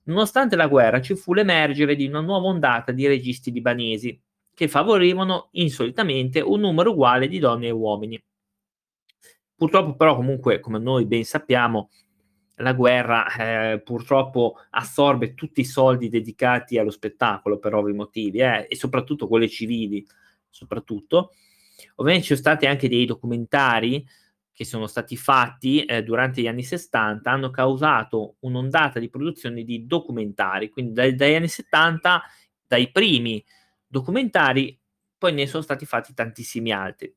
Nonostante 0.04 0.56
la 0.56 0.68
guerra, 0.68 1.02
ci 1.02 1.16
fu 1.16 1.34
l'emergere 1.34 1.98
di 1.98 2.06
una 2.06 2.22
nuova 2.22 2.48
ondata 2.48 2.94
di 2.94 3.06
registi 3.08 3.52
libanesi 3.52 4.18
che 4.54 4.70
favorivano 4.70 5.50
insolitamente 5.52 6.40
un 6.40 6.62
numero 6.62 6.92
uguale 6.92 7.28
di 7.28 7.40
donne 7.40 7.68
e 7.68 7.72
uomini. 7.72 8.24
Purtroppo, 9.54 9.96
però, 9.98 10.16
comunque, 10.16 10.62
come 10.62 10.80
noi 10.80 11.06
ben 11.06 11.26
sappiamo, 11.26 11.90
la 12.60 12.74
guerra 12.74 13.74
eh, 13.74 13.82
purtroppo 13.82 14.58
assorbe 14.72 15.34
tutti 15.34 15.62
i 15.62 15.66
soldi 15.66 16.10
dedicati 16.10 16.78
allo 16.78 16.92
spettacolo 16.92 17.60
per 17.60 17.74
ovvi 17.74 17.94
motivi 17.94 18.40
eh, 18.40 18.68
e 18.70 18.76
soprattutto 18.76 19.28
quelli 19.28 19.50
civili 19.50 20.06
soprattutto. 20.50 21.34
Ovviamente 21.96 22.28
ci 22.28 22.36
sono 22.36 22.40
stati 22.40 22.66
anche 22.66 22.88
dei 22.88 23.06
documentari 23.06 24.06
che 24.54 24.64
sono 24.64 24.88
stati 24.88 25.18
fatti 25.18 25.84
eh, 25.84 26.02
durante 26.02 26.42
gli 26.42 26.48
anni 26.48 26.64
60 26.64 27.30
hanno 27.30 27.50
causato 27.50 28.38
un'ondata 28.40 29.00
di 29.00 29.10
produzione 29.10 29.64
di 29.64 29.86
documentari. 29.86 30.70
Quindi 30.70 30.94
dai, 30.94 31.14
dagli 31.14 31.34
anni 31.34 31.50
70 31.50 32.24
dai 32.66 32.90
primi 32.90 33.44
documentari 33.86 34.80
poi 35.18 35.34
ne 35.34 35.46
sono 35.48 35.62
stati 35.62 35.86
fatti 35.86 36.14
tantissimi 36.14 36.72
altri. 36.72 37.14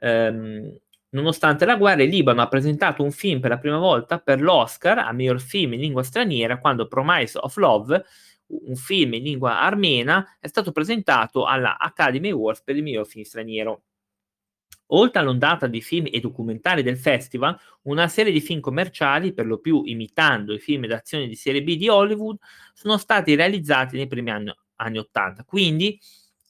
Um, 0.00 0.78
Nonostante 1.14 1.64
la 1.64 1.76
guerra, 1.76 2.02
il 2.02 2.08
Libano 2.08 2.42
ha 2.42 2.48
presentato 2.48 3.04
un 3.04 3.12
film 3.12 3.38
per 3.38 3.50
la 3.50 3.58
prima 3.58 3.78
volta 3.78 4.18
per 4.18 4.40
l'Oscar 4.40 4.98
a 4.98 5.12
miglior 5.12 5.40
film 5.40 5.74
in 5.74 5.80
lingua 5.80 6.02
straniera 6.02 6.58
quando 6.58 6.88
Promise 6.88 7.38
of 7.38 7.56
Love, 7.56 8.04
un 8.46 8.74
film 8.74 9.14
in 9.14 9.22
lingua 9.22 9.60
armena, 9.60 10.36
è 10.40 10.48
stato 10.48 10.72
presentato 10.72 11.44
alla 11.44 11.78
Academy 11.78 12.30
Awards 12.30 12.62
per 12.62 12.74
il 12.74 12.82
miglior 12.82 13.06
film 13.06 13.22
straniero. 13.22 13.82
Oltre 14.88 15.20
all'ondata 15.20 15.68
di 15.68 15.80
film 15.80 16.06
e 16.10 16.18
documentari 16.18 16.82
del 16.82 16.98
festival, 16.98 17.56
una 17.82 18.08
serie 18.08 18.32
di 18.32 18.40
film 18.40 18.58
commerciali, 18.58 19.32
per 19.32 19.46
lo 19.46 19.58
più 19.58 19.82
imitando 19.84 20.52
i 20.52 20.58
film 20.58 20.86
d'azione 20.86 21.28
di 21.28 21.36
serie 21.36 21.62
B 21.62 21.76
di 21.76 21.88
Hollywood, 21.88 22.38
sono 22.72 22.98
stati 22.98 23.36
realizzati 23.36 23.96
nei 23.96 24.08
primi 24.08 24.30
anni, 24.30 24.52
anni 24.76 24.98
80. 24.98 25.44
Quindi, 25.44 25.96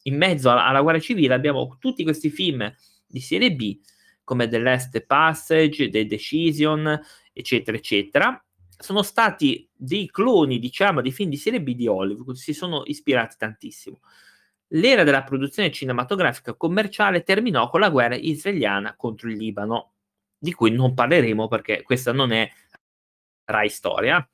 in 0.04 0.16
mezzo 0.16 0.50
alla, 0.50 0.64
alla 0.64 0.80
guerra 0.80 0.98
civile, 1.00 1.34
abbiamo 1.34 1.76
tutti 1.78 2.02
questi 2.02 2.30
film 2.30 2.74
di 3.06 3.20
serie 3.20 3.52
B 3.52 3.78
come 4.24 4.48
The 4.48 4.58
Last 4.58 5.00
Passage, 5.04 5.90
The 5.90 6.06
Decision, 6.06 7.00
eccetera, 7.32 7.76
eccetera, 7.76 8.44
sono 8.76 9.02
stati 9.02 9.68
dei 9.72 10.10
cloni, 10.10 10.58
diciamo, 10.58 11.00
di 11.00 11.12
film 11.12 11.30
di 11.30 11.36
serie 11.36 11.62
B 11.62 11.74
di 11.74 11.86
Hollywood, 11.86 12.34
si 12.34 12.52
sono 12.52 12.82
ispirati 12.86 13.36
tantissimo. 13.38 14.00
L'era 14.68 15.04
della 15.04 15.22
produzione 15.22 15.70
cinematografica 15.70 16.54
commerciale 16.54 17.22
terminò 17.22 17.68
con 17.68 17.80
la 17.80 17.90
guerra 17.90 18.16
israeliana 18.16 18.96
contro 18.96 19.28
il 19.28 19.36
Libano, 19.36 19.92
di 20.36 20.52
cui 20.52 20.70
non 20.70 20.94
parleremo 20.94 21.46
perché 21.46 21.82
questa 21.82 22.12
non 22.12 22.32
è 22.32 22.50
Rai 23.44 23.68
Storia. 23.68 24.26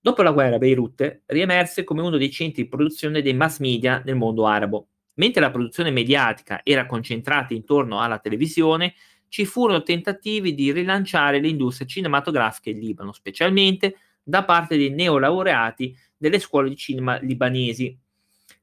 Dopo 0.00 0.22
la 0.22 0.32
guerra, 0.32 0.58
Beirut 0.58 1.22
riemerse 1.26 1.84
come 1.84 2.02
uno 2.02 2.16
dei 2.16 2.30
centri 2.30 2.64
di 2.64 2.68
produzione 2.68 3.22
dei 3.22 3.34
mass 3.34 3.58
media 3.60 4.02
nel 4.04 4.16
mondo 4.16 4.46
arabo. 4.46 4.88
Mentre 5.14 5.40
la 5.40 5.50
produzione 5.50 5.90
mediatica 5.90 6.60
era 6.64 6.86
concentrata 6.86 7.54
intorno 7.54 8.00
alla 8.00 8.18
televisione, 8.18 8.94
ci 9.28 9.44
furono 9.44 9.82
tentativi 9.82 10.54
di 10.54 10.72
rilanciare 10.72 11.38
l'industria 11.38 11.86
cinematografica 11.86 12.70
in 12.70 12.78
Libano, 12.78 13.12
specialmente 13.12 13.96
da 14.22 14.44
parte 14.44 14.76
dei 14.76 14.90
neolaureati 14.90 15.96
delle 16.16 16.38
scuole 16.38 16.68
di 16.68 16.76
cinema 16.76 17.18
libanesi. 17.18 17.96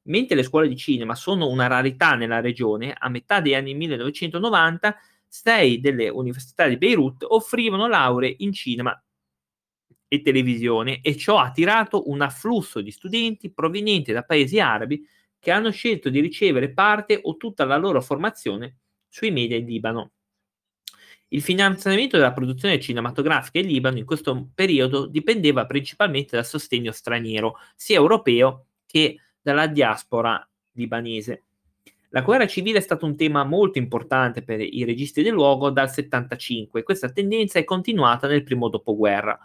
Mentre 0.04 0.36
le 0.36 0.44
scuole 0.44 0.68
di 0.68 0.76
cinema 0.76 1.14
sono 1.14 1.48
una 1.48 1.68
rarità 1.68 2.16
nella 2.16 2.40
regione, 2.40 2.96
a 2.98 3.10
metà 3.10 3.40
degli 3.40 3.54
anni 3.54 3.74
1990 3.76 4.96
sei 5.28 5.80
delle 5.80 6.10
università 6.10 6.68
di 6.68 6.78
Beirut 6.78 7.26
offrivano 7.28 7.88
lauree 7.88 8.36
in 8.40 8.52
cinema 8.52 9.02
e 10.08 10.22
televisione 10.22 11.00
e 11.02 11.16
ciò 11.16 11.38
ha 11.38 11.46
attirato 11.46 12.10
un 12.10 12.22
afflusso 12.22 12.82
di 12.82 12.92
studenti 12.92 13.50
provenienti 13.50 14.12
da 14.12 14.24
paesi 14.24 14.60
arabi 14.60 15.02
che 15.42 15.50
hanno 15.50 15.72
scelto 15.72 16.10
di 16.10 16.20
ricevere 16.20 16.72
parte 16.72 17.20
o 17.24 17.36
tutta 17.36 17.66
la 17.66 17.76
loro 17.76 18.00
formazione 18.00 18.78
sui 19.10 19.32
media 19.32 19.58
in 19.58 19.66
Libano. 19.66 20.12
Il 21.30 21.42
finanziamento 21.42 22.18
della 22.18 22.32
produzione 22.32 22.80
cinematografica 22.80 23.58
in 23.58 23.66
Libano 23.66 23.98
in 23.98 24.06
questo 24.06 24.52
periodo 24.54 25.08
dipendeva 25.08 25.66
principalmente 25.66 26.36
dal 26.36 26.46
sostegno 26.46 26.92
straniero, 26.92 27.58
sia 27.76 27.96
europeo 27.96 28.68
che 28.86 29.18
dalla 29.42 29.66
diaspora 29.66 30.48
libanese. 30.74 31.46
La 32.10 32.22
guerra 32.22 32.46
civile 32.46 32.78
è 32.78 32.82
stato 32.82 33.08
un 33.08 33.16
tema 33.16 33.44
molto 33.44 33.80
importante 33.80 34.44
per 34.44 34.60
i 34.60 34.84
registi 34.84 35.24
del 35.24 35.34
luogo 35.34 35.72
dal 35.72 35.90
75 35.90 36.82
e 36.82 36.84
questa 36.84 37.10
tendenza 37.10 37.58
è 37.58 37.64
continuata 37.64 38.28
nel 38.28 38.44
primo 38.44 38.68
dopoguerra, 38.68 39.40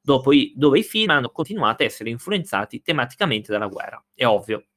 dopo 0.00 0.32
i, 0.32 0.54
dove 0.56 0.78
i 0.78 0.82
film 0.84 1.10
hanno 1.10 1.30
continuato 1.30 1.82
a 1.82 1.86
essere 1.86 2.08
influenzati 2.08 2.80
tematicamente 2.80 3.52
dalla 3.52 3.66
guerra. 3.66 4.02
È 4.14 4.24
ovvio, 4.24 4.67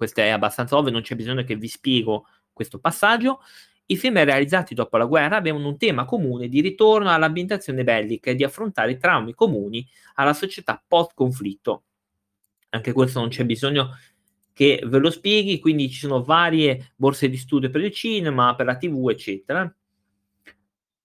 questo 0.00 0.22
è 0.22 0.30
abbastanza 0.30 0.78
ovvio, 0.78 0.90
non 0.90 1.02
c'è 1.02 1.14
bisogno 1.14 1.44
che 1.44 1.56
vi 1.56 1.68
spiego 1.68 2.26
questo 2.54 2.78
passaggio. 2.78 3.42
I 3.84 3.98
film 3.98 4.24
realizzati 4.24 4.72
dopo 4.72 4.96
la 4.96 5.04
guerra 5.04 5.36
avevano 5.36 5.68
un 5.68 5.76
tema 5.76 6.06
comune 6.06 6.48
di 6.48 6.62
ritorno 6.62 7.10
all'ambientazione 7.10 7.84
bellica 7.84 8.30
e 8.30 8.34
di 8.34 8.42
affrontare 8.42 8.96
traumi 8.96 9.34
comuni 9.34 9.86
alla 10.14 10.32
società 10.32 10.82
post-conflitto. 10.88 11.82
Anche 12.70 12.92
questo 12.92 13.20
non 13.20 13.28
c'è 13.28 13.44
bisogno 13.44 13.94
che 14.54 14.82
ve 14.86 14.98
lo 14.98 15.10
spieghi, 15.10 15.60
quindi 15.60 15.90
ci 15.90 15.98
sono 15.98 16.22
varie 16.22 16.92
borse 16.96 17.28
di 17.28 17.36
studio 17.36 17.68
per 17.68 17.82
il 17.82 17.92
cinema, 17.92 18.54
per 18.54 18.64
la 18.64 18.78
tv, 18.78 19.10
eccetera. 19.10 19.70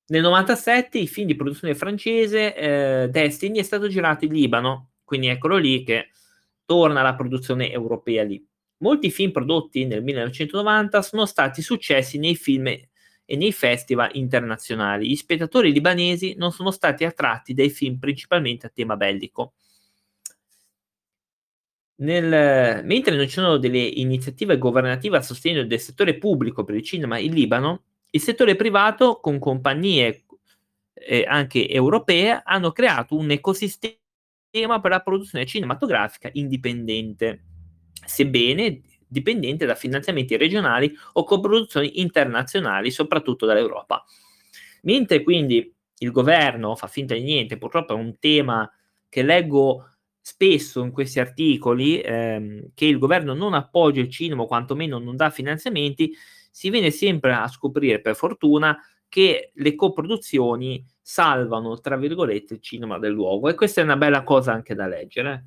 Nel 0.08 0.22
97 0.22 0.98
il 1.00 1.10
film 1.10 1.28
di 1.28 1.36
produzione 1.36 1.75
francese 1.75 2.56
eh, 2.56 3.10
Destiny 3.10 3.60
è 3.60 3.64
stato 3.64 3.90
girato 3.90 4.24
in 4.24 4.32
Libano, 4.32 4.92
quindi 5.04 5.28
eccolo 5.28 5.58
lì 5.58 5.84
che 5.84 6.12
torna 6.64 7.02
la 7.02 7.14
produzione 7.16 7.70
europea 7.70 8.24
lì. 8.24 8.42
Molti 8.77 9.10
film 9.10 9.32
prodotti 9.32 9.86
nel 9.86 10.03
1990 10.03 11.01
sono 11.01 11.25
stati 11.25 11.62
successi 11.62 12.17
nei 12.17 12.36
film 12.36 12.67
e 12.67 13.36
nei 13.36 13.51
festival 13.51 14.12
internazionali. 14.13 15.08
Gli 15.08 15.15
spettatori 15.15 15.72
libanesi 15.72 16.36
non 16.38 16.51
sono 16.51 16.72
stati 16.72 17.05
attratti 17.05 17.53
dai 17.53 17.70
film 17.70 17.98
principalmente 17.98 18.67
a 18.67 18.72
tema 18.74 18.96
bellico. 18.96 19.53
Nel, 21.98 22.84
mentre 22.84 23.15
non 23.15 23.25
ci 23.25 23.36
sono 23.36 23.58
delle 23.58 23.79
iniziative 23.79 24.58
governative 24.58 25.17
a 25.17 25.22
sostegno 25.22 25.63
del 25.63 25.79
settore 25.79 26.17
pubblico 26.17 26.65
per 26.65 26.75
il 26.75 26.84
cinema 26.84 27.17
in 27.17 27.34
Libano, 27.34 27.84
il 28.12 28.22
settore 28.22 28.55
privato, 28.55 29.20
con 29.22 29.39
compagnie 29.39 30.25
eh, 30.94 31.25
anche 31.27 31.70
europee, 31.70 32.41
hanno 32.44 32.72
creato 32.72 33.15
un 33.15 33.32
ecosistema 33.32 34.00
per 34.82 34.91
la 34.91 35.01
produzione 35.01 35.46
cinematografica 35.46 36.29
indipendente, 36.34 37.44
sebbene 38.06 38.82
dipendente 39.08 39.66
da 39.66 39.76
finanziamenti 39.76 40.36
regionali 40.38 40.94
o 41.14 41.24
coproduzioni 41.24 42.02
internazionali, 42.02 42.92
soprattutto 42.92 43.46
dall'Europa. 43.46 44.04
Mentre 44.84 45.24
quindi 45.24 45.74
il 46.00 46.12
governo 46.12 46.76
fa 46.76 46.88
finta 46.88 47.14
di 47.14 47.22
niente, 47.22 47.58
purtroppo 47.58 47.94
è 47.94 47.98
un 47.98 48.18
tema 48.20 48.70
che 49.08 49.24
leggo 49.24 49.90
spesso 50.20 50.84
in 50.84 50.92
questi 50.92 51.20
articoli 51.20 52.02
ehm, 52.02 52.72
che 52.74 52.86
il 52.86 52.98
governo 52.98 53.34
non 53.34 53.54
appoggia 53.54 54.02
il 54.02 54.10
cinema 54.10 54.42
o 54.42 54.48
quantomeno 54.48 54.98
non 54.98 55.16
dà 55.16 55.30
finanziamenti, 55.30 56.12
si 56.50 56.70
viene 56.70 56.90
sempre 56.90 57.34
a 57.34 57.48
scoprire 57.48 58.02
per 58.02 58.16
fortuna 58.16 58.78
che 59.08 59.52
le 59.54 59.76
coproduzioni 59.76 60.84
salvano, 61.00 61.80
tra 61.80 61.96
virgolette, 61.96 62.56
il 62.56 62.62
cinema 62.62 62.98
del 62.98 63.14
luogo 63.14 63.50
e 63.50 63.54
questa 63.54 63.82
è 63.82 63.84
una 63.84 63.98
bella 63.98 64.24
cosa 64.24 64.52
anche 64.52 64.74
da 64.74 64.88
leggere. 64.88 65.46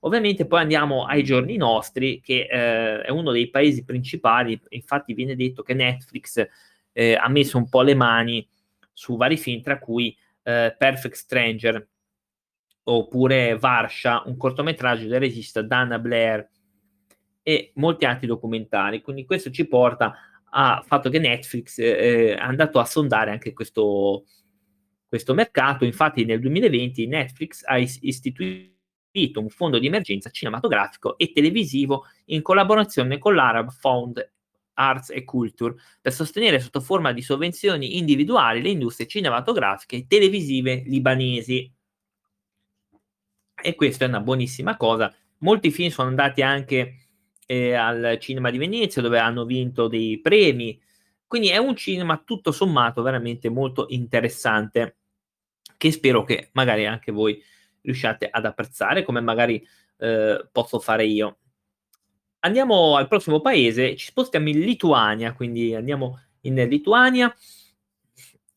Ovviamente 0.00 0.46
poi 0.46 0.60
andiamo 0.60 1.04
ai 1.04 1.24
giorni 1.24 1.56
nostri, 1.56 2.20
che 2.20 2.46
eh, 2.50 3.02
è 3.02 3.10
uno 3.10 3.32
dei 3.32 3.50
paesi 3.50 3.84
principali, 3.84 4.60
infatti 4.70 5.14
viene 5.14 5.34
detto 5.34 5.62
che 5.62 5.74
Netflix 5.74 6.46
eh, 6.92 7.14
ha 7.14 7.28
messo 7.28 7.58
un 7.58 7.68
po' 7.68 7.82
le 7.82 7.94
mani 7.94 8.46
su 8.92 9.16
vari 9.16 9.36
film, 9.36 9.62
tra 9.62 9.78
cui 9.78 10.16
eh, 10.42 10.74
Perfect 10.76 11.14
Stranger, 11.14 11.88
oppure 12.84 13.56
Varsha, 13.58 14.22
un 14.26 14.36
cortometraggio 14.36 15.06
del 15.06 15.20
regista 15.20 15.62
Dana 15.62 15.98
Blair 15.98 16.48
e 17.42 17.72
molti 17.74 18.04
altri 18.04 18.26
documentari. 18.26 19.02
Quindi 19.02 19.24
questo 19.24 19.50
ci 19.50 19.66
porta 19.66 20.14
al 20.50 20.84
fatto 20.84 21.10
che 21.10 21.18
Netflix 21.18 21.78
eh, 21.78 22.34
è 22.34 22.38
andato 22.38 22.78
a 22.78 22.84
sondare 22.84 23.30
anche 23.30 23.52
questo, 23.52 24.24
questo 25.06 25.34
mercato. 25.34 25.84
Infatti 25.84 26.24
nel 26.24 26.40
2020 26.40 27.06
Netflix 27.06 27.62
ha 27.64 27.78
istituito 27.78 28.76
un 29.34 29.48
fondo 29.48 29.78
di 29.78 29.86
emergenza 29.86 30.30
cinematografico 30.30 31.18
e 31.18 31.32
televisivo 31.32 32.06
in 32.26 32.42
collaborazione 32.42 33.18
con 33.18 33.34
l'Arab 33.34 33.70
Fund 33.70 34.30
Arts 34.74 35.10
e 35.10 35.24
Culture 35.24 35.74
per 36.00 36.12
sostenere 36.12 36.60
sotto 36.60 36.80
forma 36.80 37.12
di 37.12 37.22
sovvenzioni 37.22 37.98
individuali 37.98 38.62
le 38.62 38.70
industrie 38.70 39.06
cinematografiche 39.06 39.96
e 39.96 40.06
televisive 40.06 40.82
libanesi 40.86 41.72
e 43.60 43.74
questa 43.74 44.04
è 44.04 44.08
una 44.08 44.20
buonissima 44.20 44.76
cosa. 44.76 45.12
Molti 45.38 45.70
film 45.70 45.90
sono 45.90 46.08
andati 46.08 46.42
anche 46.42 47.08
eh, 47.46 47.74
al 47.74 48.18
cinema 48.20 48.50
di 48.50 48.58
Venezia 48.58 49.02
dove 49.02 49.18
hanno 49.18 49.44
vinto 49.44 49.88
dei 49.88 50.20
premi, 50.20 50.80
quindi 51.26 51.48
è 51.48 51.56
un 51.56 51.74
cinema 51.74 52.22
tutto 52.24 52.52
sommato 52.52 53.02
veramente 53.02 53.48
molto 53.48 53.86
interessante 53.88 54.96
che 55.76 55.90
spero 55.90 56.24
che 56.24 56.50
magari 56.52 56.86
anche 56.86 57.12
voi 57.12 57.40
riusciate 57.88 58.28
ad 58.30 58.44
apprezzare 58.44 59.02
come 59.02 59.20
magari 59.20 59.66
eh, 59.98 60.46
posso 60.52 60.78
fare 60.78 61.06
io. 61.06 61.38
Andiamo 62.40 62.96
al 62.96 63.08
prossimo 63.08 63.40
paese, 63.40 63.96
ci 63.96 64.06
spostiamo 64.06 64.48
in 64.48 64.60
Lituania, 64.60 65.32
quindi 65.32 65.74
andiamo 65.74 66.20
in 66.42 66.54
Lituania 66.68 67.34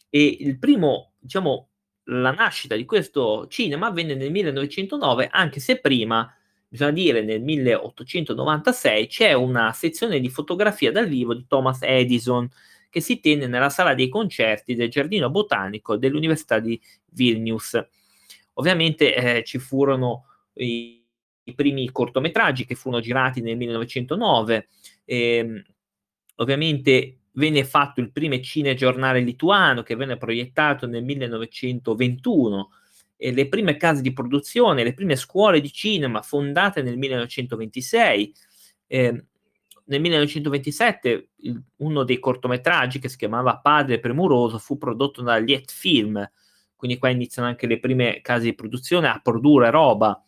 e 0.09 0.37
il 0.41 0.59
primo, 0.59 1.13
diciamo, 1.17 1.69
la 2.05 2.31
nascita 2.31 2.75
di 2.75 2.85
questo 2.85 3.47
cinema 3.47 3.87
avvenne 3.87 4.13
nel 4.13 4.31
1909, 4.31 5.29
anche 5.31 5.59
se 5.59 5.79
prima, 5.79 6.31
bisogna 6.67 6.91
dire 6.91 7.23
nel 7.23 7.41
1896, 7.41 9.07
c'è 9.07 9.33
una 9.33 9.71
sezione 9.71 10.19
di 10.19 10.29
fotografia 10.29 10.91
dal 10.91 11.07
vivo 11.07 11.33
di 11.33 11.45
Thomas 11.47 11.81
Edison 11.81 12.47
che 12.89 12.99
si 12.99 13.21
tenne 13.21 13.47
nella 13.47 13.69
sala 13.69 13.95
dei 13.95 14.09
concerti 14.09 14.75
del 14.75 14.89
Giardino 14.89 15.29
Botanico 15.29 15.95
dell'Università 15.95 16.59
di 16.59 16.79
Vilnius. 17.11 17.81
Ovviamente 18.53 19.15
eh, 19.15 19.43
ci 19.43 19.57
furono 19.59 20.25
i, 20.55 21.03
i, 21.43 21.53
primi 21.53 21.89
cortometraggi 21.91 22.65
che 22.65 22.75
furono 22.75 23.01
girati 23.01 23.41
nel 23.41 23.57
1909. 23.57 24.67
Eh, 25.05 25.63
ovviamente 26.35 27.17
venne 27.33 27.63
fatto 27.63 28.01
il 28.01 28.11
primo 28.11 28.39
cinegiornale 28.39 29.21
lituano 29.21 29.83
che 29.83 29.95
venne 29.95 30.17
proiettato 30.17 30.85
nel 30.87 31.03
1921 31.03 32.69
e 33.15 33.31
le 33.31 33.47
prime 33.47 33.77
case 33.77 34.01
di 34.01 34.13
produzione, 34.13 34.83
le 34.83 34.93
prime 34.93 35.15
scuole 35.15 35.61
di 35.61 35.71
cinema 35.71 36.21
fondate 36.21 36.81
nel 36.81 36.97
1926. 36.97 38.33
Eh, 38.87 39.25
nel 39.85 40.01
1927 40.01 41.29
il, 41.37 41.61
uno 41.77 42.03
dei 42.03 42.19
cortometraggi 42.19 42.99
che 42.99 43.09
si 43.09 43.17
chiamava 43.17 43.57
Padre 43.57 43.99
Premuroso 43.99 44.57
fu 44.57 44.77
prodotto 44.77 45.21
da 45.21 45.37
Liet 45.37 45.71
Film, 45.71 46.27
quindi 46.81 46.97
qua 46.97 47.09
iniziano 47.09 47.47
anche 47.47 47.67
le 47.67 47.79
prime 47.79 48.21
case 48.23 48.45
di 48.45 48.55
produzione 48.55 49.07
a 49.07 49.19
produrre 49.21 49.69
roba. 49.69 50.19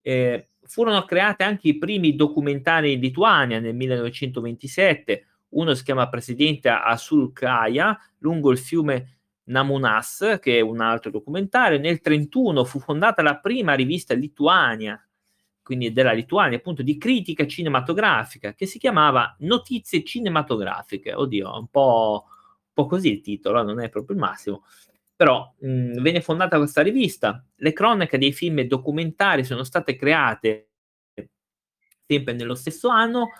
Eh, 0.00 0.50
furono 0.62 1.04
create 1.04 1.42
anche 1.42 1.66
i 1.66 1.76
primi 1.76 2.14
documentari 2.14 2.92
in 2.92 3.00
Lituania 3.00 3.58
nel 3.58 3.74
1927, 3.74 5.26
uno 5.48 5.74
si 5.74 5.82
chiama 5.82 6.08
Presidente 6.08 6.68
Asulkaya, 6.68 7.98
lungo 8.18 8.52
il 8.52 8.58
fiume 8.58 9.18
Namunas, 9.46 10.38
che 10.40 10.58
è 10.58 10.60
un 10.60 10.80
altro 10.80 11.10
documentario. 11.10 11.80
Nel 11.80 11.98
1931 12.00 12.64
fu 12.64 12.78
fondata 12.78 13.20
la 13.22 13.38
prima 13.38 13.74
rivista 13.74 14.14
lituania, 14.14 15.04
quindi 15.64 15.92
della 15.92 16.12
Lituania, 16.12 16.58
appunto, 16.58 16.84
di 16.84 16.96
critica 16.96 17.44
cinematografica, 17.44 18.54
che 18.54 18.66
si 18.66 18.78
chiamava 18.78 19.34
Notizie 19.40 20.04
cinematografiche. 20.04 21.12
Oddio, 21.12 21.58
un 21.58 21.66
po', 21.66 22.24
un 22.26 22.72
po 22.72 22.86
così 22.86 23.10
il 23.10 23.20
titolo, 23.20 23.64
non 23.64 23.80
è 23.80 23.88
proprio 23.88 24.14
il 24.14 24.22
massimo. 24.22 24.62
Però 25.16 25.54
mh, 25.58 26.00
venne 26.00 26.20
fondata 26.20 26.58
questa 26.58 26.82
rivista. 26.82 27.44
Le 27.56 27.72
cronache 27.72 28.18
dei 28.18 28.32
film 28.32 28.58
e 28.58 28.66
documentari 28.66 29.44
sono 29.44 29.64
state 29.64 29.96
create 29.96 30.68
sempre 32.06 32.32
nello 32.34 32.54
stesso 32.54 32.88
anno. 32.88 33.30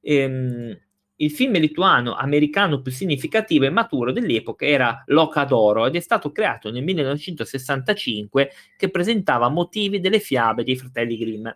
Ehm, 0.00 0.78
il 1.16 1.30
film 1.30 1.52
lituano 1.52 2.14
americano 2.14 2.82
più 2.82 2.90
significativo 2.90 3.64
e 3.64 3.70
maturo 3.70 4.10
dell'epoca 4.10 4.66
era 4.66 5.02
L'Oca 5.06 5.44
d'Oro 5.44 5.86
ed 5.86 5.94
è 5.94 6.00
stato 6.00 6.32
creato 6.32 6.72
nel 6.72 6.82
1965 6.82 8.50
che 8.76 8.90
presentava 8.90 9.48
motivi 9.48 10.00
delle 10.00 10.18
fiabe 10.18 10.64
dei 10.64 10.76
fratelli 10.76 11.16
Grimm. 11.16 11.48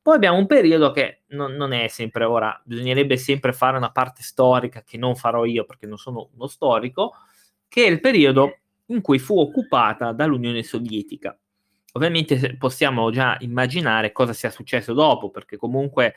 Poi 0.00 0.14
abbiamo 0.14 0.38
un 0.38 0.46
periodo 0.46 0.92
che 0.92 1.24
non, 1.28 1.54
non, 1.54 1.72
è 1.72 1.88
sempre 1.88 2.24
ora, 2.24 2.58
bisognerebbe 2.64 3.16
sempre 3.16 3.52
fare 3.52 3.76
una 3.76 3.90
parte 3.90 4.22
storica 4.22 4.82
che 4.82 4.96
non 4.96 5.16
farò 5.16 5.44
io 5.44 5.64
perché 5.64 5.86
non 5.86 5.98
sono 5.98 6.30
uno 6.32 6.46
storico, 6.46 7.12
che 7.68 7.84
è 7.84 7.90
il 7.90 8.00
periodo 8.00 8.60
in 8.86 9.00
cui 9.00 9.18
fu 9.18 9.38
occupata 9.38 10.12
dall'Unione 10.12 10.62
Sovietica. 10.62 11.36
Ovviamente 11.92 12.56
possiamo 12.56 13.10
già 13.10 13.36
immaginare 13.40 14.12
cosa 14.12 14.32
sia 14.32 14.50
successo 14.50 14.92
dopo, 14.92 15.30
perché 15.30 15.56
comunque 15.56 16.14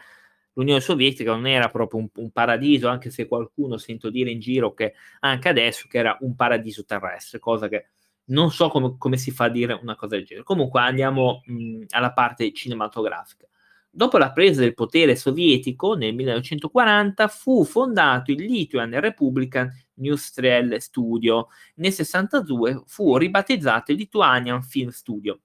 l'Unione 0.54 0.82
Sovietica 0.82 1.32
non 1.32 1.48
era 1.48 1.70
proprio 1.70 2.02
un, 2.02 2.10
un, 2.16 2.32
paradiso, 2.32 2.90
anche 2.90 3.10
se 3.10 3.28
qualcuno 3.28 3.78
sento 3.78 4.10
dire 4.10 4.30
in 4.30 4.40
giro 4.40 4.74
che 4.74 4.94
anche 5.22 5.48
adesso 5.48 5.88
che 5.90 5.98
era 5.98 6.18
un 6.22 6.36
paradiso 6.36 6.84
terrestre, 6.84 7.40
cosa 7.40 7.68
che 7.70 7.88
non 8.26 8.52
so 8.52 8.70
come, 8.70 8.96
come 8.98 9.18
si 9.18 9.32
fa 9.32 9.46
a 9.46 9.50
dire 9.50 9.74
una 9.74 9.96
cosa 9.96 10.16
del 10.16 10.26
genere. 10.26 10.46
Comunque 10.46 10.82
andiamo 10.82 11.42
mh, 11.46 11.84
alla 11.90 12.12
parte 12.12 12.52
cinematografica. 12.52 13.48
Dopo 13.92 14.18
la 14.18 14.32
presa 14.32 14.62
del 14.62 14.76
potere 14.76 15.16
sovietico 15.16 15.96
nel 15.96 16.14
1940 16.14 17.28
fu 17.28 17.64
fondato 17.64 18.32
il 18.32 18.44
Lithuanian 18.44 19.02
Republican 19.02 19.72
Industrial 20.00 20.82
Studio. 20.82 21.48
Nel 21.76 21.94
1962 21.94 22.84
fu 22.86 23.18
ribattezzato 23.18 23.92
il 23.92 23.98
Lithuanian 23.98 24.64
Film 24.64 24.90
Studio. 24.90 25.40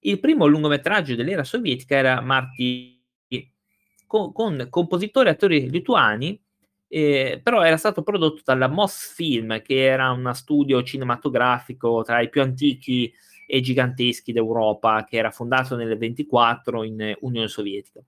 Il 0.00 0.20
primo 0.20 0.46
lungometraggio 0.46 1.14
dell'era 1.14 1.44
sovietica 1.44 1.96
era 1.96 2.20
Marty 2.20 2.96
con, 4.06 4.32
con 4.32 4.66
compositori 4.70 5.28
e 5.28 5.32
attori 5.32 5.70
lituani, 5.70 6.40
eh, 6.88 7.40
però 7.42 7.62
era 7.62 7.76
stato 7.76 8.02
prodotto 8.02 8.42
dalla 8.44 8.68
Moss 8.68 9.12
Film, 9.14 9.60
che 9.62 9.82
era 9.82 10.10
uno 10.10 10.32
studio 10.32 10.82
cinematografico 10.82 12.02
tra 12.04 12.20
i 12.20 12.28
più 12.28 12.42
antichi 12.42 13.12
e 13.46 13.60
giganteschi 13.60 14.32
d'Europa, 14.32 15.04
che 15.04 15.16
era 15.16 15.30
fondato 15.30 15.76
nel 15.76 15.96
24 15.96 16.82
in 16.84 17.16
Unione 17.20 17.48
Sovietica. 17.48 18.00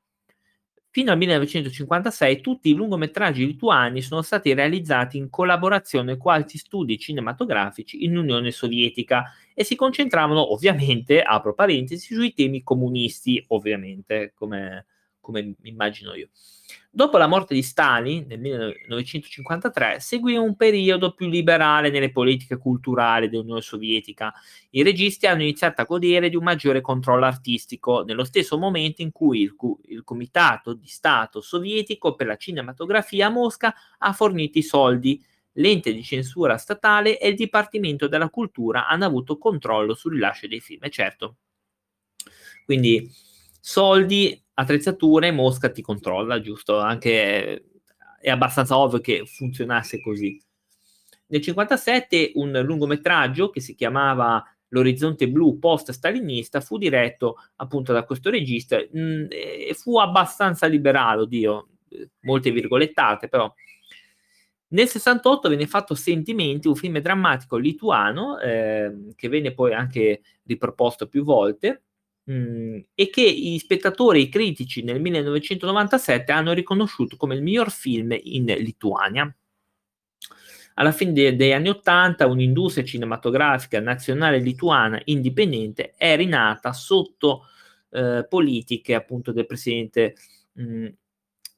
Fino 0.98 1.12
al 1.12 1.18
1956 1.18 2.40
tutti 2.40 2.70
i 2.70 2.74
lungometraggi 2.74 3.46
lituani 3.46 4.02
sono 4.02 4.20
stati 4.20 4.52
realizzati 4.52 5.16
in 5.16 5.30
collaborazione 5.30 6.16
con 6.16 6.32
altri 6.32 6.58
studi 6.58 6.98
cinematografici 6.98 8.02
in 8.02 8.16
Unione 8.16 8.50
Sovietica 8.50 9.32
e 9.54 9.62
si 9.62 9.76
concentravano 9.76 10.52
ovviamente, 10.52 11.22
apro 11.22 11.54
parentesi, 11.54 12.14
sui 12.14 12.34
temi 12.34 12.64
comunisti, 12.64 13.44
ovviamente, 13.50 14.32
come, 14.34 14.86
come 15.28 15.54
immagino 15.64 16.14
io. 16.14 16.30
Dopo 16.90 17.18
la 17.18 17.26
morte 17.26 17.52
di 17.52 17.62
Stalin 17.62 18.24
nel 18.26 18.38
1953 18.38 20.00
seguì 20.00 20.36
un 20.36 20.56
periodo 20.56 21.12
più 21.12 21.28
liberale 21.28 21.90
nelle 21.90 22.10
politiche 22.10 22.56
culturali 22.56 23.28
dell'Unione 23.28 23.60
Sovietica. 23.60 24.32
I 24.70 24.82
registi 24.82 25.26
hanno 25.26 25.42
iniziato 25.42 25.82
a 25.82 25.84
godere 25.84 26.30
di 26.30 26.36
un 26.36 26.44
maggiore 26.44 26.80
controllo 26.80 27.26
artistico, 27.26 28.04
nello 28.04 28.24
stesso 28.24 28.56
momento 28.56 29.02
in 29.02 29.12
cui 29.12 29.42
il, 29.42 29.54
il 29.88 30.02
Comitato 30.02 30.72
di 30.72 30.86
Stato 30.86 31.42
sovietico 31.42 32.14
per 32.14 32.26
la 32.26 32.36
cinematografia 32.36 33.26
a 33.26 33.30
Mosca 33.30 33.74
ha 33.98 34.12
fornito 34.14 34.56
i 34.56 34.62
soldi 34.62 35.22
l'ente 35.52 35.92
di 35.92 36.02
censura 36.02 36.56
statale 36.56 37.18
e 37.18 37.28
il 37.28 37.34
Dipartimento 37.34 38.08
della 38.08 38.30
Cultura 38.30 38.88
hanno 38.88 39.04
avuto 39.04 39.36
controllo 39.36 39.94
sul 39.94 40.14
rilascio 40.14 40.46
dei 40.46 40.60
film. 40.60 40.88
Certo, 40.88 41.36
quindi 42.64 43.10
soldi, 43.60 44.40
attrezzature, 44.54 45.30
Mosca 45.30 45.70
ti 45.70 45.82
controlla, 45.82 46.40
giusto? 46.40 46.78
Anche 46.78 47.64
è 48.20 48.30
abbastanza 48.30 48.76
ovvio 48.76 49.00
che 49.00 49.24
funzionasse 49.26 50.00
così. 50.00 50.40
Nel 51.30 51.40
1957 51.40 52.32
un 52.34 52.60
lungometraggio 52.64 53.50
che 53.50 53.60
si 53.60 53.74
chiamava 53.74 54.42
L'orizzonte 54.70 55.28
blu 55.28 55.58
post-stalinista 55.58 56.60
fu 56.60 56.76
diretto 56.76 57.36
appunto 57.56 57.92
da 57.92 58.04
questo 58.04 58.28
regista 58.28 58.76
mh, 58.76 59.00
mm, 59.00 59.26
e 59.30 59.74
fu 59.74 59.98
abbastanza 59.98 60.66
liberale, 60.66 61.22
oddio, 61.22 61.68
molte 62.20 62.50
virgolettate, 62.50 63.28
però 63.28 63.52
nel 64.70 64.88
68 64.88 65.48
venne 65.48 65.66
fatto 65.66 65.94
Sentimenti, 65.94 66.68
un 66.68 66.76
film 66.76 66.98
drammatico 66.98 67.56
lituano 67.56 68.38
eh, 68.38 69.12
che 69.16 69.28
venne 69.28 69.54
poi 69.54 69.72
anche 69.72 70.20
riproposto 70.44 71.08
più 71.08 71.24
volte 71.24 71.84
mh, 72.28 72.78
e 72.94 73.10
che 73.10 73.22
i 73.22 73.58
spettatori 73.58 74.20
e 74.20 74.22
i 74.22 74.28
critici 74.28 74.82
nel 74.82 75.00
1997 75.00 76.30
hanno 76.32 76.52
riconosciuto 76.52 77.16
come 77.16 77.34
il 77.34 77.42
miglior 77.42 77.70
film 77.70 78.16
in 78.22 78.44
Lituania. 78.44 79.34
Alla 80.74 80.92
fine 80.92 81.12
de- 81.12 81.34
degli 81.34 81.52
anni 81.52 81.70
80 81.70 82.26
un'industria 82.26 82.84
cinematografica 82.84 83.80
nazionale 83.80 84.38
lituana 84.38 85.00
indipendente 85.04 85.94
è 85.96 86.14
rinata 86.16 86.72
sotto 86.72 87.46
eh, 87.90 88.26
politiche 88.28 88.94
appunto 88.94 89.32
del 89.32 89.46
presidente 89.46 90.14
mh, 90.52 90.88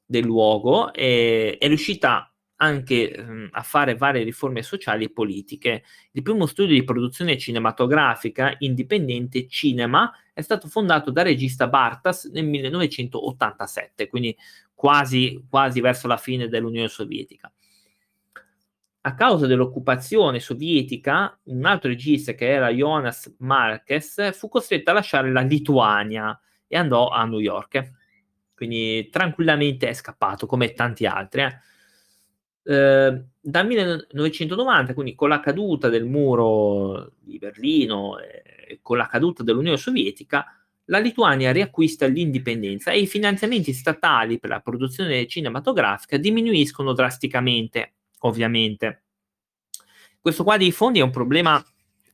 del 0.06 0.24
luogo 0.24 0.92
e 0.94 1.56
è 1.58 1.66
riuscita 1.66 2.29
anche 2.62 3.12
ehm, 3.12 3.48
a 3.52 3.62
fare 3.62 3.96
varie 3.96 4.22
riforme 4.22 4.62
sociali 4.62 5.04
e 5.04 5.10
politiche. 5.10 5.82
Il 6.12 6.22
primo 6.22 6.46
studio 6.46 6.74
di 6.74 6.84
produzione 6.84 7.38
cinematografica 7.38 8.54
indipendente, 8.58 9.46
Cinema, 9.48 10.12
è 10.32 10.42
stato 10.42 10.68
fondato 10.68 11.10
dal 11.10 11.24
regista 11.24 11.68
Bartas 11.68 12.24
nel 12.24 12.44
1987, 12.44 14.08
quindi 14.08 14.36
quasi, 14.74 15.44
quasi 15.48 15.80
verso 15.80 16.06
la 16.06 16.16
fine 16.16 16.48
dell'Unione 16.48 16.88
Sovietica. 16.88 17.50
A 19.02 19.14
causa 19.14 19.46
dell'occupazione 19.46 20.40
sovietica, 20.40 21.38
un 21.44 21.64
altro 21.64 21.88
regista 21.88 22.34
che 22.34 22.46
era 22.50 22.68
Jonas 22.68 23.34
Marquez 23.38 24.36
fu 24.36 24.48
costretto 24.48 24.90
a 24.90 24.94
lasciare 24.94 25.32
la 25.32 25.40
Lituania 25.40 26.38
e 26.66 26.76
andò 26.76 27.08
a 27.08 27.24
New 27.24 27.38
York. 27.38 27.92
Quindi 28.54 29.08
tranquillamente 29.08 29.88
è 29.88 29.94
scappato, 29.94 30.44
come 30.44 30.74
tanti 30.74 31.06
altri. 31.06 31.40
Eh 31.44 31.58
eh, 32.62 33.24
dal 33.40 33.66
1990, 33.66 34.94
quindi 34.94 35.14
con 35.14 35.28
la 35.28 35.40
caduta 35.40 35.88
del 35.88 36.04
muro 36.04 37.12
di 37.20 37.38
Berlino 37.38 38.18
e 38.18 38.80
con 38.82 38.96
la 38.96 39.06
caduta 39.06 39.42
dell'Unione 39.42 39.76
Sovietica, 39.76 40.46
la 40.86 40.98
Lituania 40.98 41.52
riacquista 41.52 42.06
l'indipendenza 42.06 42.90
e 42.90 43.00
i 43.00 43.06
finanziamenti 43.06 43.72
statali 43.72 44.38
per 44.38 44.50
la 44.50 44.60
produzione 44.60 45.26
cinematografica 45.26 46.16
diminuiscono 46.16 46.92
drasticamente, 46.92 47.94
ovviamente. 48.20 49.04
Questo 50.20 50.44
qua 50.44 50.56
dei 50.56 50.72
fondi 50.72 50.98
è 50.98 51.02
un 51.02 51.10
problema 51.10 51.64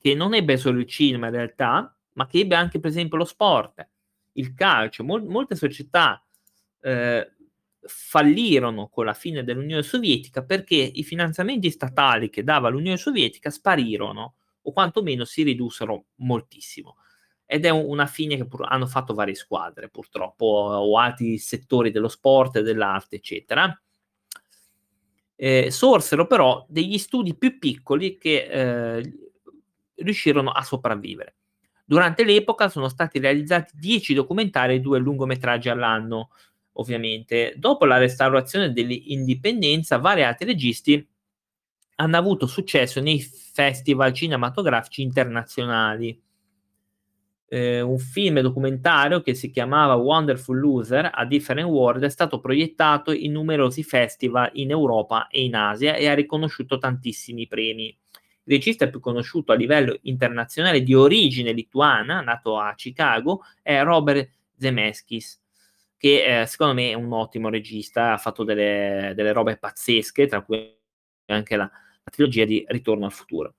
che 0.00 0.14
non 0.14 0.35
ebbe 0.35 0.56
solo 0.59 0.78
il 0.78 0.87
cinema 0.87 1.26
in 1.26 1.32
realtà, 1.32 1.96
ma 2.12 2.26
che 2.26 2.40
ebbe 2.40 2.54
anche 2.54 2.78
per 2.78 2.90
esempio 2.90 3.16
lo 3.16 3.24
sport, 3.24 3.87
il 4.32 4.54
calcio, 4.54 5.02
mol- 5.02 5.24
molte 5.24 5.56
società 5.56 6.22
eh, 6.82 7.32
fallirono 7.88 8.88
con 8.88 9.05
la 9.05 9.14
fine 9.14 9.44
dell'Unione 9.44 9.83
Sovietica 9.83 10.42
perché 10.42 10.75
i 10.75 11.03
finanziamenti 11.03 11.70
statali 11.70 12.31
che 12.31 12.44
dava 12.44 12.68
l'Unione 12.68 12.96
Sovietica 12.96 13.51
sparirono 13.51 14.35
o 14.62 14.72
quantomeno 14.72 15.25
si 15.25 15.42
ridussero 15.42 16.07
moltissimo. 16.16 16.96
Ed 17.46 17.64
è 17.64 17.70
una 17.70 18.07
fine 18.07 18.37
che 18.37 18.46
pur- 18.46 18.66
hanno 18.68 18.87
fatto 18.87 19.14
varie 19.14 19.37
squadre, 19.37 19.88
purtroppo, 19.88 20.44
o 20.44 20.99
altri 20.99 21.38
settori 21.38 21.92
dello 21.92 22.09
sport, 22.09 22.61
dell'arte, 22.61 23.16
eccetera. 23.16 23.81
Eh, 25.37 25.70
sorsero 25.70 26.27
però 26.27 26.64
degli 26.68 26.99
studi 26.99 27.37
più 27.37 27.59
piccoli 27.59 28.18
che 28.18 28.46
eh, 28.51 29.12
riuscirono 29.94 30.51
a 30.51 30.62
sopravvivere. 30.62 31.37
Durante 31.85 32.25
l'epoca 32.25 32.68
sono 32.68 32.88
stati 32.88 33.20
realizzati 33.20 33.75
10 33.77 34.14
documentari 34.14 34.75
e 34.75 34.81
due 34.81 34.99
lungometraggi 34.99 35.68
all'anno, 35.68 36.31
ovviamente. 36.76 37.54
Dopo 37.56 37.84
la 37.84 37.98
restaurazione 37.98 38.72
dell'indipendenza, 38.72 39.98
vari 39.98 40.22
altri 40.24 40.46
registi 40.46 41.06
hanno 41.96 42.16
avuto 42.16 42.46
successo 42.46 43.00
nei 43.00 43.20
festival 43.20 44.12
cinematografici 44.12 45.02
internazionali. 45.02 46.20
Eh, 47.48 47.80
un 47.80 47.98
film 47.98 48.40
documentario 48.40 49.22
che 49.22 49.34
si 49.34 49.50
chiamava 49.50 49.94
Wonderful 49.94 50.58
Loser 50.58 51.10
a 51.14 51.24
Different 51.24 51.68
World 51.68 52.02
è 52.02 52.08
stato 52.08 52.40
proiettato 52.40 53.12
in 53.12 53.32
numerosi 53.32 53.84
festival 53.84 54.50
in 54.54 54.70
Europa 54.70 55.28
e 55.28 55.44
in 55.44 55.54
Asia 55.54 55.94
e 55.94 56.08
ha 56.08 56.14
riconosciuto 56.14 56.78
tantissimi 56.78 57.46
premi. 57.46 57.86
Il 57.86 58.52
regista 58.52 58.88
più 58.88 59.00
conosciuto 59.00 59.52
a 59.52 59.56
livello 59.56 59.96
internazionale 60.02 60.82
di 60.82 60.94
origine 60.94 61.52
lituana, 61.52 62.20
nato 62.20 62.58
a 62.58 62.74
Chicago, 62.74 63.42
è 63.62 63.82
Robert 63.82 64.28
Zemeckis 64.56 65.40
che 66.06 66.42
eh, 66.42 66.46
secondo 66.46 66.74
me 66.74 66.90
è 66.90 66.94
un 66.94 67.12
ottimo 67.12 67.48
regista, 67.48 68.12
ha 68.12 68.16
fatto 68.16 68.44
delle, 68.44 69.12
delle 69.16 69.32
robe 69.32 69.56
pazzesche, 69.56 70.28
tra 70.28 70.40
cui 70.42 70.72
anche 71.26 71.56
la, 71.56 71.64
la, 71.64 72.10
trilogia 72.10 72.44
di 72.44 72.64
Ritorno 72.68 73.06
al 73.06 73.12
futuro. 73.12 73.54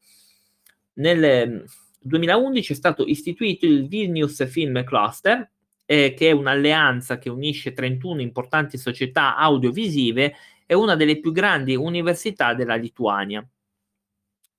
Nel 0.93 1.65
2011 1.99 2.71
mm, 2.71 2.73
è 2.73 2.77
stato 2.77 3.05
istituito 3.05 3.65
il 3.65 3.85
Vilnius 3.89 4.47
Film 4.47 4.81
Cluster, 4.85 5.51
eh, 5.85 6.13
che 6.13 6.29
è 6.29 6.31
un'alleanza 6.31 7.17
che 7.17 7.29
unisce 7.29 7.73
31 7.73 8.21
importanti 8.21 8.77
società 8.77 9.35
audiovisive 9.35 10.35
e 10.65 10.73
una 10.73 10.95
delle 10.95 11.19
più 11.19 11.33
grandi 11.33 11.75
università 11.75 12.53
della 12.53 12.75
Lituania. 12.75 13.45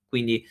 Quindi 0.07 0.45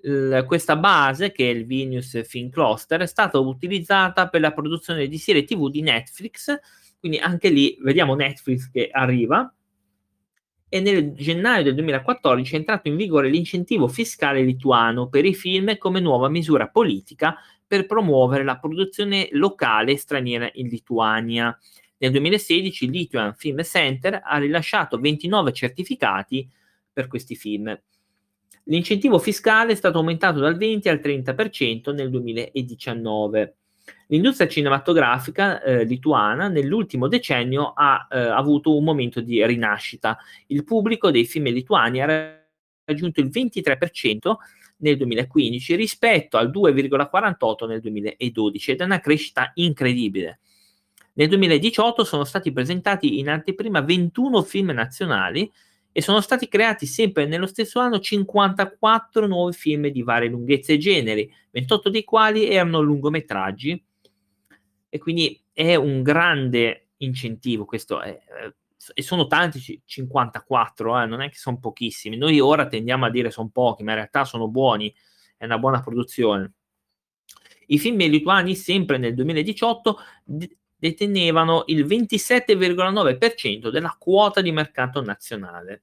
l- 0.00 0.44
questa 0.46 0.76
base, 0.76 1.32
che 1.32 1.50
è 1.50 1.52
il 1.52 1.66
Venus 1.66 2.26
Film 2.26 2.50
Cluster, 2.50 3.00
è 3.00 3.06
stata 3.06 3.38
utilizzata 3.38 4.28
per 4.28 4.40
la 4.40 4.52
produzione 4.52 5.06
di 5.08 5.18
serie 5.18 5.44
TV 5.44 5.70
di 5.70 5.82
Netflix, 5.82 6.58
quindi 6.98 7.18
anche 7.18 7.48
lì 7.48 7.76
vediamo 7.80 8.14
Netflix 8.14 8.70
che 8.70 8.88
arriva. 8.90 9.52
E 10.70 10.80
nel 10.80 11.14
gennaio 11.14 11.62
del 11.62 11.74
2014 11.74 12.54
è 12.54 12.58
entrato 12.58 12.88
in 12.88 12.96
vigore 12.96 13.30
l'incentivo 13.30 13.88
fiscale 13.88 14.42
lituano 14.42 15.08
per 15.08 15.24
i 15.24 15.34
film 15.34 15.78
come 15.78 15.98
nuova 15.98 16.28
misura 16.28 16.68
politica 16.68 17.36
per 17.66 17.86
promuovere 17.86 18.44
la 18.44 18.58
produzione 18.58 19.28
locale 19.32 19.96
straniera 19.96 20.48
in 20.54 20.68
Lituania. 20.68 21.56
Nel 21.98 22.10
2016 22.10 22.84
il 22.84 22.90
Lituan 22.90 23.34
Film 23.34 23.62
Center 23.62 24.20
ha 24.22 24.36
rilasciato 24.38 24.98
29 24.98 25.52
certificati 25.52 26.48
per 26.92 27.08
questi 27.08 27.34
film. 27.34 27.78
L'incentivo 28.68 29.18
fiscale 29.18 29.72
è 29.72 29.74
stato 29.74 29.98
aumentato 29.98 30.40
dal 30.40 30.56
20 30.56 30.88
al 30.90 31.00
30% 31.02 31.94
nel 31.94 32.10
2019. 32.10 33.56
L'industria 34.08 34.46
cinematografica 34.46 35.62
eh, 35.62 35.84
lituana 35.84 36.48
nell'ultimo 36.48 37.08
decennio 37.08 37.72
ha 37.74 38.06
eh, 38.10 38.18
avuto 38.18 38.76
un 38.76 38.84
momento 38.84 39.20
di 39.20 39.44
rinascita. 39.44 40.18
Il 40.48 40.64
pubblico 40.64 41.10
dei 41.10 41.24
film 41.24 41.46
lituani 41.46 42.02
ha 42.02 42.38
raggiunto 42.84 43.20
il 43.20 43.28
23% 43.28 44.34
nel 44.78 44.98
2015 44.98 45.74
rispetto 45.74 46.36
al 46.36 46.50
2,48 46.50 47.66
nel 47.66 47.80
2012 47.80 48.70
ed 48.70 48.80
è 48.80 48.84
una 48.84 49.00
crescita 49.00 49.50
incredibile. 49.54 50.40
Nel 51.14 51.28
2018 51.28 52.04
sono 52.04 52.24
stati 52.24 52.52
presentati 52.52 53.18
in 53.18 53.30
anteprima 53.30 53.80
21 53.80 54.42
film 54.42 54.70
nazionali 54.72 55.50
e 55.98 56.00
sono 56.00 56.20
stati 56.20 56.46
creati 56.46 56.86
sempre 56.86 57.26
nello 57.26 57.48
stesso 57.48 57.80
anno 57.80 57.98
54 57.98 59.26
nuovi 59.26 59.52
film 59.52 59.88
di 59.88 60.04
varie 60.04 60.28
lunghezze 60.28 60.74
e 60.74 60.78
generi, 60.78 61.28
28 61.50 61.90
dei 61.90 62.04
quali 62.04 62.48
erano 62.48 62.80
lungometraggi. 62.80 63.84
E 64.88 64.98
quindi 64.98 65.42
è 65.52 65.74
un 65.74 66.02
grande 66.02 66.90
incentivo 66.98 67.64
questo 67.64 68.00
è, 68.00 68.10
eh, 68.10 68.54
e 68.94 69.02
sono 69.02 69.26
tanti 69.26 69.82
54 69.84 71.02
eh, 71.02 71.06
non 71.06 71.20
è 71.20 71.30
che 71.30 71.36
sono 71.36 71.58
pochissimi. 71.58 72.16
Noi 72.16 72.38
ora 72.38 72.68
tendiamo 72.68 73.04
a 73.04 73.10
dire 73.10 73.32
sono 73.32 73.50
pochi 73.52 73.82
ma 73.82 73.90
in 73.90 73.96
realtà 73.96 74.24
sono 74.24 74.46
buoni 74.46 74.94
è 75.36 75.46
una 75.46 75.58
buona 75.58 75.80
produzione. 75.80 76.52
I 77.66 77.78
film 77.80 77.98
lituani 77.98 78.54
sempre 78.54 78.98
nel 78.98 79.14
2018 79.14 79.98
detenevano 80.78 81.64
il 81.66 81.84
27,9% 81.84 83.68
della 83.70 83.94
quota 83.98 84.40
di 84.40 84.52
mercato 84.52 85.02
nazionale. 85.02 85.82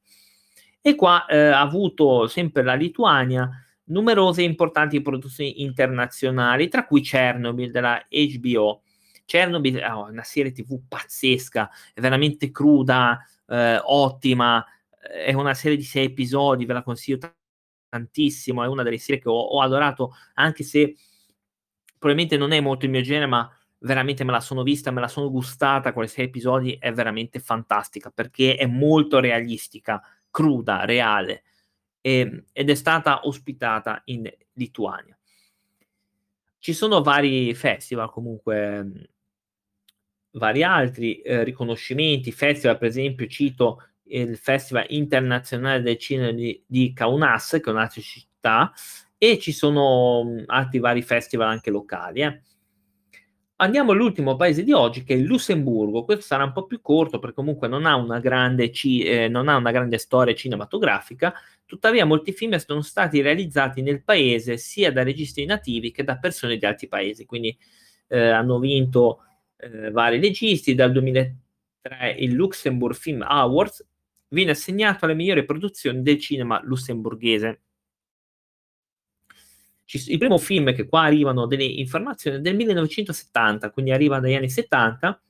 E 0.81 0.95
qua 0.95 1.25
eh, 1.25 1.38
ha 1.38 1.62
avuto 1.62 2.27
sempre 2.27 2.63
la 2.63 2.75
Lituania 2.75 3.49
numerose 3.86 4.41
importanti 4.41 5.01
produzioni 5.01 5.62
internazionali 5.62 6.69
tra 6.69 6.86
cui 6.86 7.01
Chernobyl 7.01 7.69
della 7.69 8.03
HBO 8.10 8.81
Chernobyl 9.25 9.77
è 9.77 9.89
una 9.89 10.23
serie 10.23 10.51
tv 10.51 10.79
pazzesca, 10.88 11.69
è 11.93 11.99
veramente 11.99 12.51
cruda, 12.51 13.19
eh, 13.47 13.79
ottima, 13.84 14.63
è 14.99 15.34
una 15.34 15.53
serie 15.53 15.77
di 15.77 15.84
sei 15.84 16.05
episodi, 16.05 16.65
ve 16.65 16.73
la 16.73 16.84
consiglio 16.84 17.19
tantissimo, 17.89 18.63
è 18.63 18.67
una 18.67 18.84
delle 18.84 18.97
serie 18.97 19.21
che 19.21 19.29
ho, 19.29 19.34
ho, 19.34 19.62
adorato, 19.62 20.13
anche 20.36 20.63
se 20.63 20.95
probabilmente 21.97 22.38
non 22.38 22.51
è 22.51 22.60
molto 22.60 22.86
il 22.86 22.91
mio 22.91 23.01
genere, 23.01 23.25
ma 23.25 23.51
veramente 23.86 24.24
me 24.24 24.32
la 24.32 24.39
sono 24.39 24.63
vista, 24.63 24.91
me 24.91 25.00
la 25.00 25.08
sono 25.08 25.30
gustata, 25.30 25.93
quei 25.93 26.08
sei 26.08 26.26
episodi 26.26 26.76
è 26.80 26.91
veramente 26.91 27.39
fantastica, 27.39 28.10
perché 28.10 28.56
è 28.56 28.65
molto 28.65 29.19
realistica, 29.19 30.02
cruda, 30.30 30.86
reale, 30.86 31.43
e, 32.02 32.45
ed 32.52 32.69
è 32.69 32.76
stata 32.76 33.28
ospitata 33.28 34.02
in 34.06 34.30
Lituania. 34.54 35.17
Ci 36.58 36.74
sono 36.74 37.02
vari 37.04 37.54
festival 37.54 38.10
comunque 38.10 39.10
vari 40.32 40.63
altri 40.63 41.21
eh, 41.21 41.43
riconoscimenti, 41.43 42.32
festival 42.32 42.78
per 42.78 42.88
esempio 42.88 43.28
cito 43.28 43.82
il 44.08 44.38
Festival 44.38 44.86
internazionale 44.89 45.82
del 45.82 45.98
cinema 45.98 46.32
di, 46.32 46.62
di 46.65 46.91
Kaunas, 46.93 47.52
che 47.52 47.69
è 47.69 47.69
un'altra 47.69 48.02
città, 48.02 48.71
e 49.17 49.39
ci 49.39 49.52
sono 49.52 50.43
altri 50.48 50.80
vari 50.80 51.02
festival 51.02 51.48
anche 51.48 51.69
locali. 51.71 52.21
Eh. 52.21 52.41
Andiamo 53.58 53.94
all'ultimo 53.94 54.36
paese 54.36 54.63
di 54.65 54.74
oggi 54.74 55.04
che 55.06 55.13
è 55.13 55.18
il 55.18 55.24
Lussemburgo. 55.24 56.04
Questo 56.04 56.26
sarà 56.26 56.44
un 56.44 56.52
po' 56.52 56.65
più 56.65 56.82
corto 56.82 57.20
perché 57.20 57.36
comunque 57.36 57.70
non 57.70 57.86
ha 57.86 57.96
una 57.96 58.20
grande, 58.20 58.70
ci, 58.74 59.02
eh, 59.02 59.32
ha 59.32 59.56
una 59.56 59.72
grande 59.72 59.98
storia 59.98 60.36
cinematografica, 60.36 61.34
tuttavia 61.63 62.06
molti 62.06 62.34
film 62.34 62.56
sono 62.58 62.82
stati 62.82 63.22
realizzati 63.22 63.82
nel 63.82 64.04
paese 64.04 64.58
sia 64.58 64.91
da 64.91 65.04
registi 65.04 65.46
nativi 65.46 65.91
che 65.91 66.04
da 66.04 66.18
persone 66.18 66.58
di 66.58 66.65
altri 66.65 66.89
paesi, 66.89 67.26
quindi 67.26 67.58
eh, 68.08 68.28
hanno 68.30 68.60
vinto 68.60 69.22
eh, 69.56 69.89
vari 69.89 70.20
registi. 70.20 70.76
Dal 70.76 70.91
2003 70.91 72.15
il 72.20 72.34
Luxembourg 72.34 72.94
Film 72.96 73.22
Awards 73.22 73.88
viene 74.30 74.52
assegnato 74.52 75.06
alle 75.06 75.13
migliori 75.13 75.46
produzioni 75.46 76.02
del 76.02 76.20
cinema 76.20 76.60
lussemburghese. 76.62 77.62
Il 79.88 80.17
primo 80.17 80.38
film 80.38 80.74
che 80.74 80.88
qua 80.88 81.04
arrivano 81.04 81.45
delle 81.45 81.63
informazioni 81.63 82.41
del 82.41 82.56
1970, 82.56 83.69
quindi 83.71 83.91
arriva 83.91 84.19
dagli 84.19 84.34
anni 84.34 84.50
70, 84.50 85.21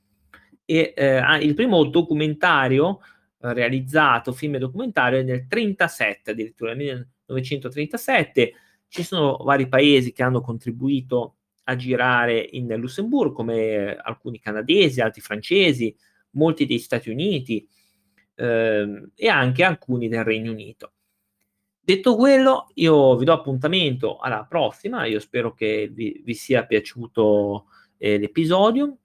e 0.66 0.94
eh, 0.96 1.38
il 1.42 1.54
primo 1.54 1.84
documentario 1.86 3.00
eh, 3.42 3.54
realizzato, 3.54 4.32
film 4.32 4.58
documentario, 4.58 5.20
è 5.20 5.24
nel 5.24 5.48
37, 5.48 6.32
addirittura 6.32 6.74
nel 6.74 7.08
1937. 7.28 8.54
Ci 8.88 9.04
sono 9.04 9.38
vari 9.44 9.68
paesi 9.68 10.12
che 10.12 10.24
hanno 10.24 10.42
contribuito 10.42 11.38
a 11.66 11.76
girare 11.76 12.48
in 12.52 12.68
Lussemburgo, 12.76 13.34
come 13.34 13.96
alcuni 13.96 14.40
canadesi, 14.40 15.02
altri 15.02 15.22
francesi, 15.22 15.96
molti 16.32 16.66
degli 16.66 16.80
Stati 16.80 17.10
Uniti 17.10 17.68
eh, 18.36 19.10
e 19.16 19.28
anche 19.28 19.64
alcuni 19.64 20.08
del 20.08 20.24
Regno 20.24 20.52
Unito. 20.52 20.94
Detto 21.86 22.16
quello, 22.16 22.70
io 22.74 23.16
vi 23.16 23.26
do 23.26 23.34
appuntamento 23.34 24.18
alla 24.18 24.44
prossima, 24.44 25.06
io 25.06 25.20
spero 25.20 25.54
che 25.54 25.88
vi, 25.92 26.20
vi 26.26 26.34
sia 26.34 26.66
piaciuto 26.66 27.68
eh, 28.00 28.18
l'episodio. 28.18 28.98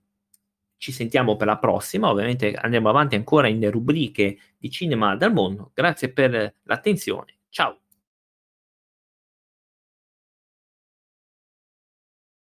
Ci 0.78 0.90
sentiamo 0.90 1.36
per 1.36 1.46
la 1.46 1.58
prossima, 1.58 2.08
ovviamente 2.08 2.54
andremo 2.54 2.88
avanti 2.88 3.16
ancora 3.16 3.48
in 3.48 3.70
rubriche 3.70 4.38
di 4.56 4.70
cinema 4.70 5.14
dal 5.14 5.30
mondo. 5.30 5.72
Grazie 5.74 6.10
per 6.10 6.54
l'attenzione. 6.62 7.40
Ciao. 7.50 7.79